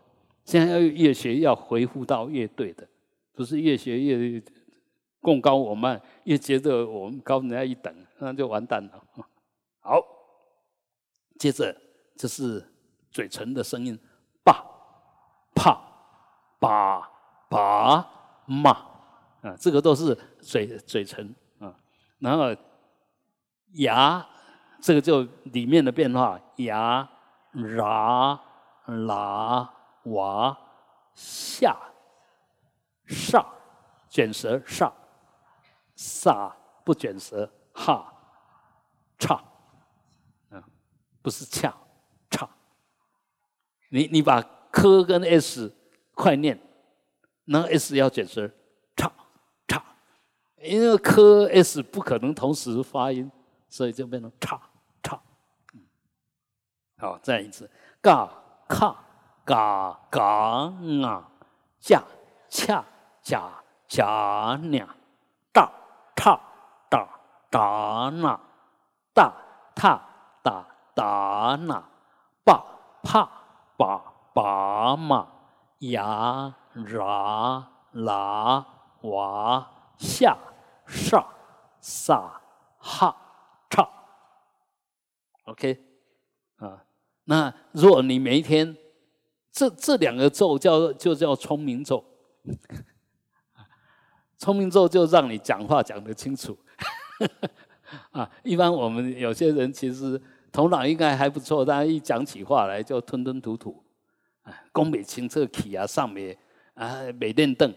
[0.44, 2.88] 现在要越学要回复到越对的，
[3.34, 4.42] 不是越学越
[5.20, 9.04] 共高我慢，越觉得我们高人家一等，那就完蛋了。
[9.80, 10.02] 好，
[11.38, 11.76] 接着
[12.16, 12.66] 这是
[13.10, 13.96] 嘴唇的声音，
[14.42, 14.64] 爸、
[15.54, 15.78] 怕、
[16.58, 17.08] 把、
[17.48, 18.70] 把、骂
[19.42, 21.78] 啊，这个都是嘴嘴唇啊。
[22.18, 22.56] 然后
[23.74, 24.26] 牙，
[24.80, 27.08] 这个就里面的变化，牙、
[27.52, 28.40] 啦、
[28.86, 29.74] 啦、
[30.04, 30.58] 哇、
[31.14, 31.76] 下、
[33.06, 33.44] 上，
[34.08, 34.92] 卷舌上，
[35.94, 38.12] 撒不卷舌，哈、
[39.18, 39.44] 唱。
[41.22, 41.76] 不是恰，
[42.30, 42.48] 唱。
[43.90, 45.70] 你你把科跟 s
[46.14, 46.58] 快念，
[47.44, 48.50] 那 s 要卷舌，
[48.96, 49.12] 叉
[49.68, 49.84] 叉，
[50.62, 53.30] 因为科 s 不可能同时发音，
[53.68, 54.58] 所以就变成叉。
[57.00, 57.70] 好，再一次，
[58.02, 58.28] 嘎
[58.68, 58.94] 卡
[59.44, 60.22] 嘎嘎
[61.04, 61.28] 啊，
[61.80, 62.02] 恰
[62.48, 62.84] 恰
[63.22, 64.86] 恰恰俩，
[65.52, 65.72] 大
[66.14, 66.38] 踏
[66.88, 67.08] 大
[67.50, 68.38] 大那，
[69.14, 69.32] 大
[69.74, 70.00] 踏
[70.42, 70.66] 大。
[70.92, 71.82] 达那
[72.44, 72.64] 巴
[73.02, 73.30] 帕
[73.76, 74.02] 巴
[74.34, 75.28] 巴嘛
[75.78, 78.66] 呀啦啦
[79.02, 80.36] 哇下
[80.84, 81.24] 上
[81.80, 82.40] 撒
[82.78, 83.16] 哈
[83.70, 83.88] 唱
[85.46, 85.80] ，OK
[86.58, 86.84] 啊？
[87.30, 88.76] 那如果你每一天
[89.52, 92.04] 这这两个咒叫就叫聪明咒，
[94.36, 96.58] 聪明咒就让你讲话讲得清楚
[98.10, 98.28] 啊。
[98.42, 100.20] 一般我们有些人其实。
[100.52, 103.84] 头脑应该还不错，但一讲起话来就吞吞吐吐，
[104.42, 106.36] 啊，宫美清澈体啊，上面
[106.74, 107.72] 啊，每练凳，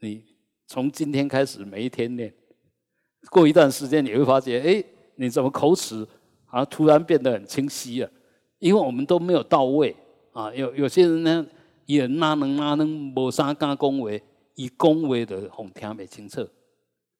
[0.00, 0.24] 你
[0.66, 2.34] 从今天开始每一天练，
[3.30, 4.84] 过一段时间你会发觉，哎，
[5.14, 6.04] 你怎么口齿
[6.46, 8.10] 啊突然变得很清晰了？
[8.60, 9.94] 因为我们都没有到位
[10.32, 11.44] 啊，有有些人呢，
[11.86, 14.22] 也哪能哪能无啥敢恭维，
[14.54, 16.48] 以恭维的哄听美清澈，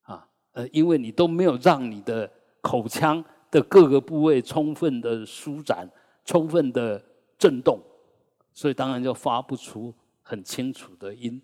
[0.02, 2.30] 啊，呃，因为你都没有让你的
[2.60, 3.24] 口腔。
[3.52, 5.90] 的各个部位充分的舒展，
[6.24, 7.04] 充分的
[7.36, 7.82] 震动，
[8.52, 11.42] 所以当然就发不出很清楚的音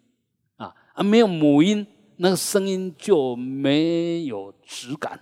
[0.54, 1.02] 啊啊！
[1.02, 1.84] 没有母音，
[2.18, 5.20] 那个声音就没有质感。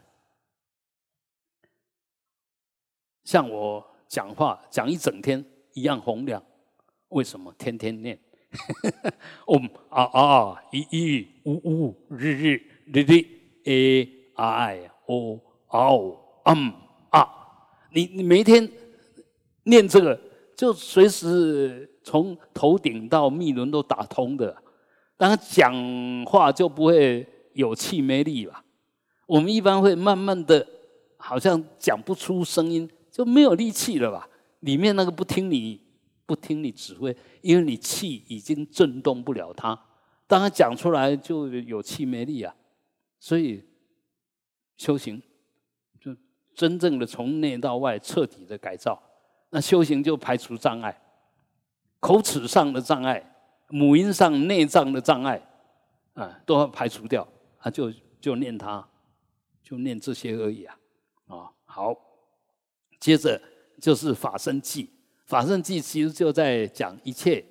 [3.25, 3.83] 像我
[4.15, 6.41] 讲话讲一整天一样洪亮，
[7.09, 7.53] 为什么？
[7.59, 8.17] 天天念，
[9.45, 12.63] 哦啊啊，一一呜呜，日日
[12.93, 13.25] 日日
[13.65, 16.21] ，a i o o。
[16.45, 16.73] 嗯
[17.11, 17.29] 啊，
[17.93, 18.71] 你你每天
[19.65, 20.17] 念这个，
[20.57, 24.57] 就随时从头顶到密轮都打通的，
[25.17, 28.65] 当然讲话就不会有气没力吧。
[29.27, 30.65] 我们一般会慢慢的，
[31.17, 34.29] 好像讲不出声音，就没有力气了吧？
[34.59, 35.81] 里面那个不听你
[36.27, 39.81] 不听你指挥，因为你气已经震动不了它，
[40.27, 42.53] 当然讲出来就有气没力啊。
[43.21, 43.65] 所以
[44.77, 45.23] 修行
[46.01, 46.13] 就。
[46.57, 49.03] 真正的从内到外彻底的改造，
[49.51, 50.97] 那修行就排除障碍，
[51.99, 53.35] 口齿上的障碍，
[53.71, 55.43] 母音上内脏的障碍，
[56.13, 57.27] 啊，都要排除掉，
[57.59, 58.89] 啊，就就念它，
[59.65, 60.79] 就念这些而已啊，
[61.27, 61.93] 啊，好，
[63.05, 63.39] 接着
[63.83, 64.89] 就是法身记，
[65.27, 67.45] 法身记其实就在讲一切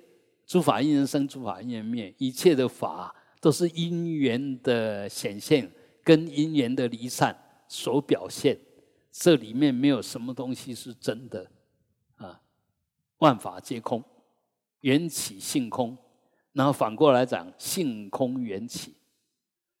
[0.44, 5.70] 诸法因缘生，诸法因缘灭，一切的法都是因缘的显现
[6.02, 7.38] 跟因缘的离散
[7.68, 8.58] 所表现。
[9.12, 11.48] 这里面没有什么东西是真的，
[12.16, 12.40] 啊，
[13.18, 14.02] 万法皆空，
[14.80, 15.96] 缘起性空，
[16.52, 18.92] 然后反过来讲性空缘起。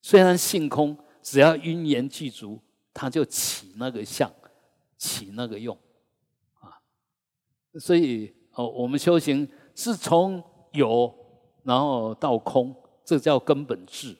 [0.00, 2.60] 虽然性空，只要因缘具足，
[2.92, 4.32] 它就起那个相，
[5.04, 5.76] 起那个用，
[6.60, 6.80] 啊，
[7.78, 10.42] 所以哦，我们修行是从
[10.72, 11.14] 有，
[11.62, 12.74] 然后到空，
[13.04, 14.16] 这叫根本智。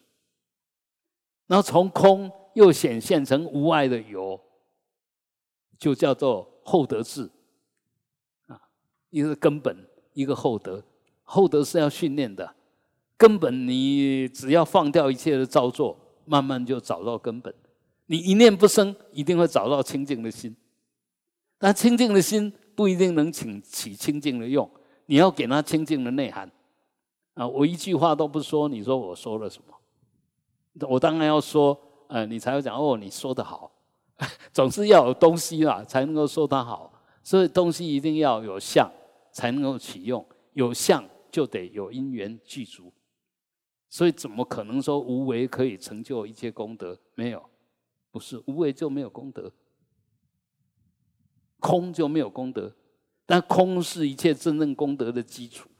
[1.46, 4.38] 然后从空又显现成无碍的有。
[5.76, 7.28] 就叫做厚德智
[8.46, 8.58] 啊，
[9.10, 9.76] 一个根本，
[10.14, 10.82] 一个厚德。
[11.24, 12.54] 厚德是要训练的，
[13.18, 17.52] 根本你只要放掉一切的造作，慢慢就找到根本。
[18.06, 20.56] 你一念不生，一定会找到清净的心。
[21.64, 24.70] 那清净的心不一定能请起清净的用，
[25.06, 26.46] 你要给他清净的内涵
[27.32, 27.48] 啊！
[27.48, 30.86] 我一句话都不说，你说我说了什么？
[30.86, 31.74] 我当然要说，
[32.08, 33.72] 呃，你才会讲哦，你说的好。
[34.52, 36.92] 总是要有东西啦，才能够说它好。
[37.22, 38.86] 所以东西一定要有相，
[39.32, 40.22] 才能够启用。
[40.52, 42.92] 有相就得有因缘具足。
[43.88, 47.00] 所以怎么可能说无为可以成就一切功德？
[47.14, 47.42] 没有，
[48.10, 49.50] 不是无为就没有功德，
[51.64, 52.70] 空就没有功德。
[53.24, 55.70] 但空是一切真正功德的基础。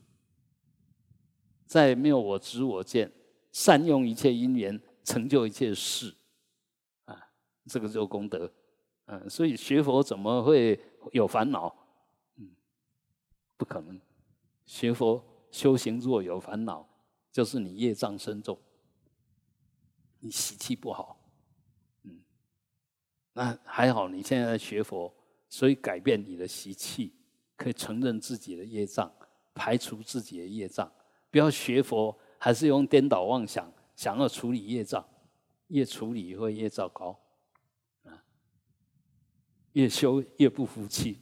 [1.66, 3.12] 在没有我执我见，
[3.52, 6.14] 善用一切因缘，成就一切事，
[7.04, 7.28] 啊，
[7.66, 8.50] 这个就功德。
[9.06, 10.80] 嗯，所以学佛怎么会
[11.12, 11.74] 有烦恼？
[12.36, 12.48] 嗯，
[13.58, 14.00] 不可能。
[14.64, 16.88] 学佛修行若有烦恼，
[17.30, 18.58] 就是你业障深重，
[20.20, 21.20] 你习气不好。
[22.04, 22.22] 嗯，
[23.34, 25.12] 那还好，你现在学佛，
[25.54, 27.12] 所以改变你的习气，
[27.56, 29.08] 可以承认自己的业障，
[29.54, 30.90] 排除自己的业障。
[31.30, 35.06] 不要学佛，还是用颠倒妄想，想要处理业障，
[35.68, 37.16] 越处理会越糟糕，
[38.02, 38.18] 啊，
[39.74, 41.20] 越修越不服气，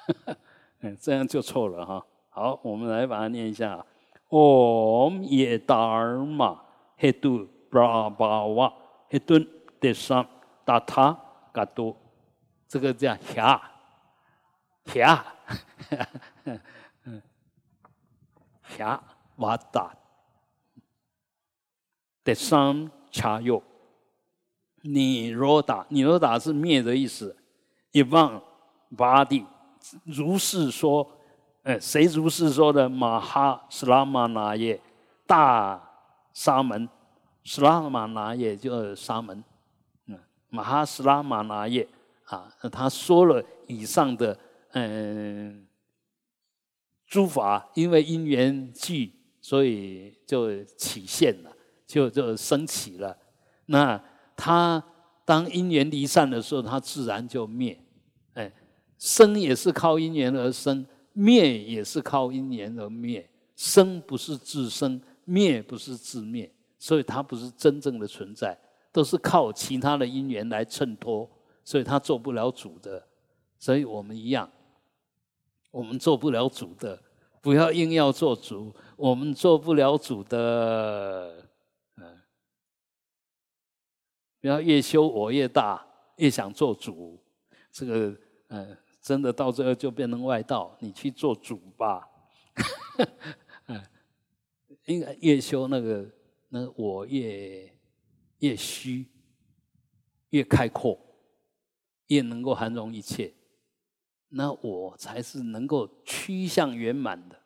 [0.80, 2.06] 嗯，这样就错了哈。
[2.28, 3.86] 好，我们来把它念一下
[4.28, 6.60] ：Om Ye Dharma
[6.98, 8.74] Hetu Brahma
[9.08, 9.48] Hetu
[9.80, 10.26] Desam
[10.66, 11.16] Data
[11.54, 11.96] Gado，
[12.68, 13.70] 这个叫下
[14.86, 15.24] 下，
[17.04, 17.22] 嗯，
[18.68, 19.02] 霞。
[19.36, 19.94] 瓦达，
[22.24, 23.62] 得三茶肉，
[24.80, 27.36] 你若打，你若打是灭的意思。
[27.92, 28.42] 一望
[28.96, 29.44] 巴蒂
[30.04, 31.06] 如是说，
[31.64, 32.88] 哎，谁如是说的？
[32.88, 34.80] 马哈斯拉玛那耶
[35.26, 35.78] 大
[36.32, 36.88] 沙门，
[37.44, 39.44] 斯拉玛那耶就是沙门，
[40.06, 41.86] 嗯，马哈斯拉玛那耶
[42.26, 44.38] 啊，他说了以上的
[44.72, 45.66] 嗯
[47.06, 49.14] 诸法，因为因缘具。
[49.38, 51.56] 所以就起现了，
[51.86, 53.16] 就就升起了。
[53.66, 53.96] 那
[54.36, 54.84] 他
[55.24, 57.80] 当因缘离散的时候，它自然就灭。
[58.34, 58.52] 哎，
[58.98, 63.30] 生也是靠因缘而生，灭也是靠因缘而灭。
[63.54, 68.58] 生不是自生，灭不是自灭，所以它不是真正的存在，
[68.90, 71.30] 都是靠其他的因缘来衬托，
[71.66, 73.06] 所以他做不了主的。
[73.58, 74.50] 所以我们一样，
[75.72, 77.02] 我们做不了主的。
[77.42, 81.48] 不要硬要做主，我们做不了主的。
[81.96, 82.22] 嗯，
[84.40, 85.86] 不要越修我越大，
[86.16, 87.22] 越想做主，
[87.70, 88.16] 这个
[88.48, 90.76] 嗯，真的到最后就变成外道。
[90.80, 92.08] 你去做主吧。
[93.66, 93.82] 嗯，
[94.86, 96.04] 应该越修那个，
[96.48, 97.72] 那我越
[98.40, 99.06] 越虚，
[100.30, 100.98] 越开阔，
[102.06, 103.32] 也能够涵容一切。
[104.28, 107.36] 那我才是能够趋向圆满的，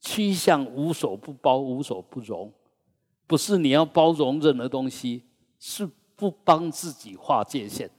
[0.00, 2.52] 趋向无所不包、无所不容。
[3.26, 5.24] 不是你要包容任何东西，
[5.58, 7.90] 是不帮自己划界限，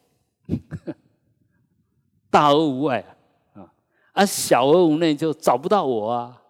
[2.31, 3.03] 大而无外
[3.53, 3.73] 啊，
[4.13, 6.41] 啊小而无内就找不到我啊，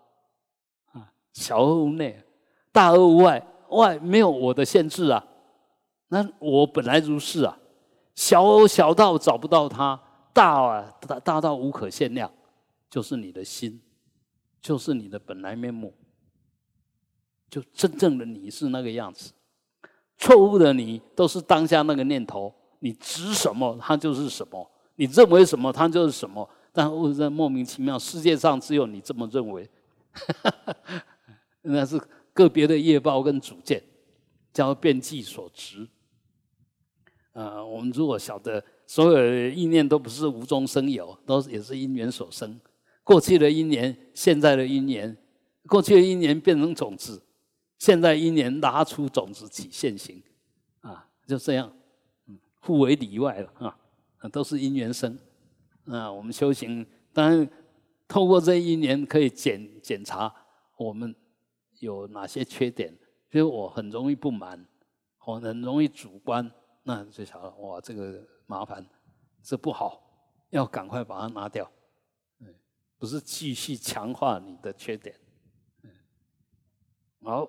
[0.92, 2.22] 啊小而无内，
[2.72, 5.26] 大而无外，外没有我的限制啊，
[6.10, 7.58] 那我本来如是啊，
[8.18, 10.02] 小小到找不到他。
[10.34, 12.32] 大啊，大大到无可限量，
[12.90, 13.80] 就是你的心，
[14.62, 15.94] 就是你的本来面目，
[17.50, 19.32] 就真正的你是那个样子。
[20.16, 24.64] 错误的你都是当下那个念头，你执什么，它就是什么；
[24.96, 26.48] 你认为什么，它就是什么。
[26.72, 29.68] 但我在莫名其妙，世界上只有你这么认为，
[31.64, 32.00] 那是
[32.34, 33.82] 个别的业报跟主见，
[34.54, 35.88] 叫变计所执。
[37.38, 38.64] 啊，我们如果晓得。
[38.90, 42.58] 所有的意念都不是无中生有，都也是因缘所生。
[43.04, 45.14] 过去的因缘，现在的因缘，
[45.68, 47.22] 过去的因缘变成种子，
[47.78, 50.24] 现在因缘拿出种子起现行，
[50.80, 51.70] 啊，就这样，
[52.62, 53.78] 互为里外了啊，
[54.32, 55.20] 都是因缘生。
[55.88, 57.50] 啊，我们修行当然
[58.08, 60.34] 透过这一年可以检检查
[60.78, 61.14] 我们
[61.80, 62.90] 有哪些缺点，
[63.34, 64.66] 因为我很容易不满，
[65.26, 66.50] 我很容易主观，
[66.88, 68.26] 那就晓得哇，这个。
[68.50, 68.82] 麻烦，
[69.44, 70.02] 这不好，
[70.52, 71.70] 要赶快把它拿掉。
[72.40, 72.48] 嗯，
[72.98, 75.14] 不是继续强化你的缺点。
[77.22, 77.46] 好，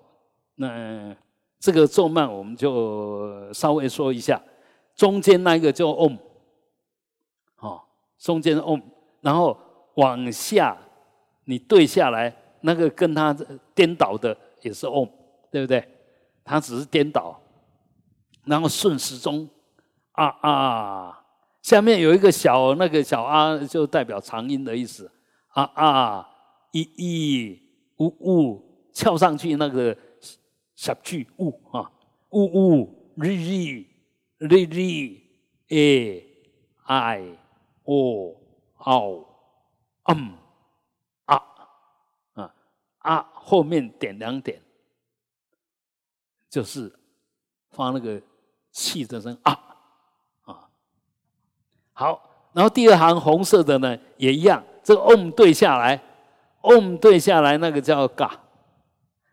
[0.55, 1.15] 那
[1.57, 4.43] 这个咒慢我们就稍微说一下，
[4.93, 6.17] 中间那个叫 Om，
[7.59, 7.81] 哦，
[8.17, 8.83] 中间 Om，
[9.21, 9.57] 然后
[9.93, 10.77] 往下
[11.45, 13.33] 你对下来，那个跟它
[13.73, 15.09] 颠倒的也是 Om，
[15.49, 15.87] 对不对？
[16.43, 17.41] 它只是颠倒，
[18.49, 19.47] 然后顺时钟。
[20.11, 21.25] 啊啊！
[21.61, 25.09] 下面有一个小那个小啊，就代表长音的意思。
[25.49, 26.29] 啊啊！
[26.71, 27.61] 一一
[27.97, 29.97] 呜呜，翘上去那个
[30.75, 31.89] 小句呜啊，
[32.31, 33.85] 呜呜，日日
[34.39, 35.17] 日日
[35.69, 36.25] ，，a
[36.83, 37.37] i
[37.85, 38.35] o
[38.75, 39.25] o
[40.03, 40.33] m
[41.25, 41.41] 啊
[42.33, 42.53] 啊
[42.97, 44.61] 啊，后面点两点，
[46.49, 46.93] 就是
[47.71, 48.21] 发那个
[48.71, 49.51] 气的声啊。
[50.45, 50.69] 啊。
[51.93, 52.21] 好，
[52.53, 56.01] 然后第二行红色的呢也一样，这个 om 对下来
[56.61, 58.31] ，om 对下来那个叫嘎，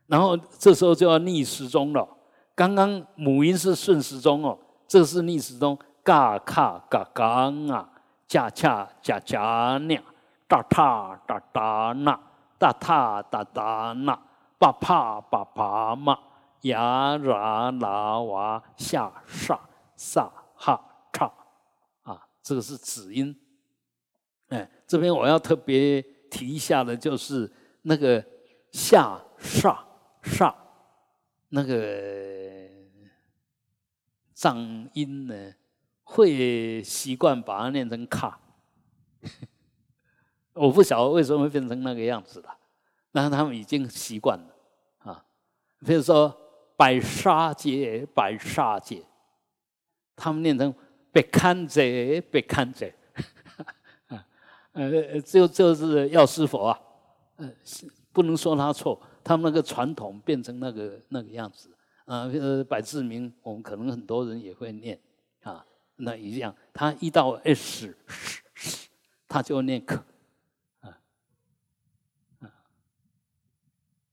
[0.07, 2.07] 然后这时候就要逆时钟了。
[2.55, 4.59] 刚刚母音是顺时钟哦，
[4.89, 7.89] 这是逆时钟，嘎卡嘎刚啊，
[8.27, 10.03] 恰恰恰恰那，
[10.49, 12.19] 哒塔哒哒那，
[12.59, 14.19] 哒塔哒哒那，
[14.59, 16.19] 巴帕巴帕嘛，
[16.67, 19.59] 呀啦啦哇下上
[19.97, 21.33] 萨哈叉，
[22.03, 23.35] 啊，这个是子音。
[24.49, 26.01] 哎，这边我要特别
[26.31, 27.51] 提一下的，就是
[27.83, 28.25] 那个
[28.73, 29.87] 下上
[30.23, 30.55] 上
[31.49, 32.67] 那个。
[34.39, 35.55] 藏音呢，
[36.05, 38.39] 会习惯把它念成卡，
[40.53, 42.59] 我不晓得为什么会变成那个样子了，
[43.13, 44.55] 但他们已经习惯了
[44.99, 45.25] 啊。
[45.87, 46.46] 比如说
[46.77, 49.03] 百沙节，百沙节，
[50.15, 50.75] 他们念成
[51.11, 51.83] 别看着，
[52.31, 52.93] 别看着，
[54.73, 56.81] 呃，就就是药师佛啊，
[57.37, 57.51] 呃，
[58.13, 61.71] 不能说他错，他们那个传统变成那个那个样子。
[62.05, 64.97] 啊，呃，百字明，我们可能很多人也会念。
[65.43, 65.67] 啊，
[65.97, 67.97] 那一样，他一到 s，
[69.27, 70.05] 他就念可，
[70.81, 70.99] 啊，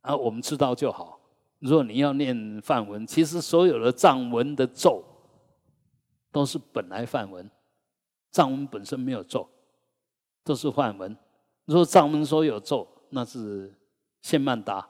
[0.01, 1.20] 啊，我们知道就好。
[1.64, 5.01] 如果你要念梵文，其实所有的藏文的咒
[6.30, 7.49] 都是本来梵文，
[8.32, 9.47] 藏文本身没有咒，
[10.43, 11.16] 都是梵文。
[11.64, 13.74] 如果藏文说有咒，那是
[14.22, 14.86] 现曼达，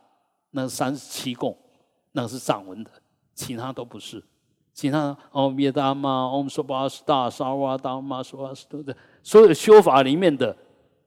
[0.49, 1.55] 那三十七供。
[2.15, 2.91] 那是藏文的，
[3.33, 4.23] 其他都不是。
[4.73, 10.55] 其他哦，灭达玛、唵说巴斯大、沙瓦达玛、说巴斯都的，所有修法里面的，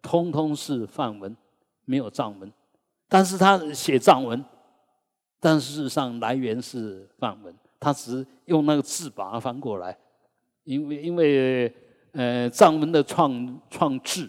[0.00, 1.36] 通通是梵文，
[1.84, 2.52] 没有藏文。
[3.08, 4.44] 但是他写藏文，
[5.40, 9.96] 但事实上来源是梵文，他只是用那个字把它翻过来。
[10.64, 11.74] 因为因为
[12.12, 14.28] 呃藏文的创创制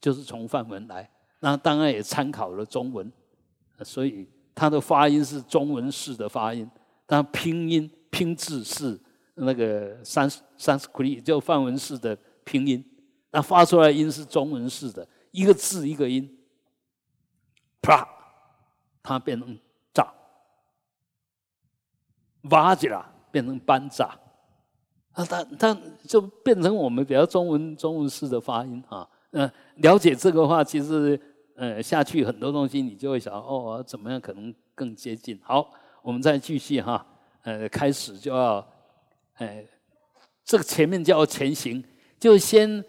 [0.00, 3.12] 就是从梵文来，那当然也参考了中文，
[3.82, 4.28] 所以。
[4.60, 6.68] 它的发音是中文式的发音，
[7.06, 8.98] 但拼音拼字是
[9.36, 12.84] 那个三三十苦力，就梵文式的拼音，
[13.30, 16.28] 那发出来音是中文式的，一个字一个音，
[17.80, 18.04] 啪，
[19.00, 19.56] 它变成，
[22.42, 24.18] 瓦吉拉变成班炸，
[25.12, 25.76] 啊，它它
[26.06, 31.20] 就变成我们比较中文中文式的发音啊，嗯，了解这个话其实。
[31.60, 35.36] 呃，下去很多东西，你就会想哦，怎么样可能更接近？
[35.42, 35.68] 好，
[36.02, 37.04] 我们再继续哈。
[37.42, 38.64] 呃，开始就要，
[39.38, 39.64] 呃，
[40.44, 41.82] 这个前面叫前行，
[42.20, 42.84] 就先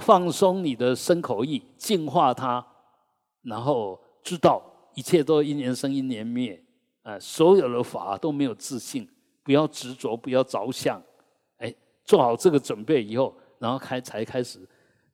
[0.00, 2.64] 放松你的身口意，净化它，
[3.42, 4.62] 然后知道
[4.94, 6.63] 一切都一年生一年灭，
[7.04, 9.08] 啊，所有的法都没有自信，
[9.44, 11.00] 不要执着，不要着相，
[11.58, 11.72] 哎，
[12.04, 14.58] 做好这个准备以后，然后开才开始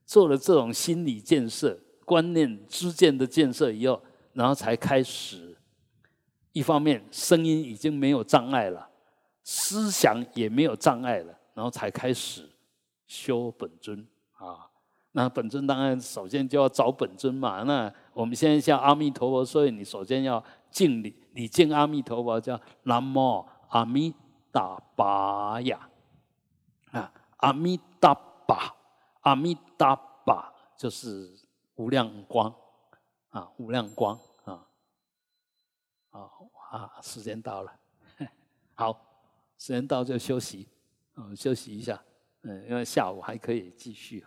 [0.06, 1.78] 做了这种心理建设。
[2.06, 5.56] 观念、知见的建设以后，然后才开始。
[6.52, 8.88] 一方面，声音已经没有障碍了，
[9.44, 12.50] 思想也没有障碍了，然后才开始
[13.06, 14.66] 修本尊啊。
[15.12, 17.62] 那本尊当然首先就要找本尊嘛。
[17.62, 24.14] 那我们现在像阿弥陀佛，所以你首先要敬礼，你敬阿弥陀佛叫南无阿弥
[24.52, 25.88] 达巴呀
[26.92, 28.14] 啊，阿弥达
[28.46, 28.74] 巴，
[29.20, 31.38] 阿弥达巴就是。
[31.76, 32.54] 无量光
[33.30, 34.14] 啊，无量光
[34.44, 34.68] 啊，
[36.10, 37.72] 好啊，时间到了，
[38.76, 38.92] 好，
[39.56, 40.68] 时间到就休息，
[41.14, 41.98] 嗯，休息一下，
[42.42, 44.26] 嗯，因为下午还可以继续。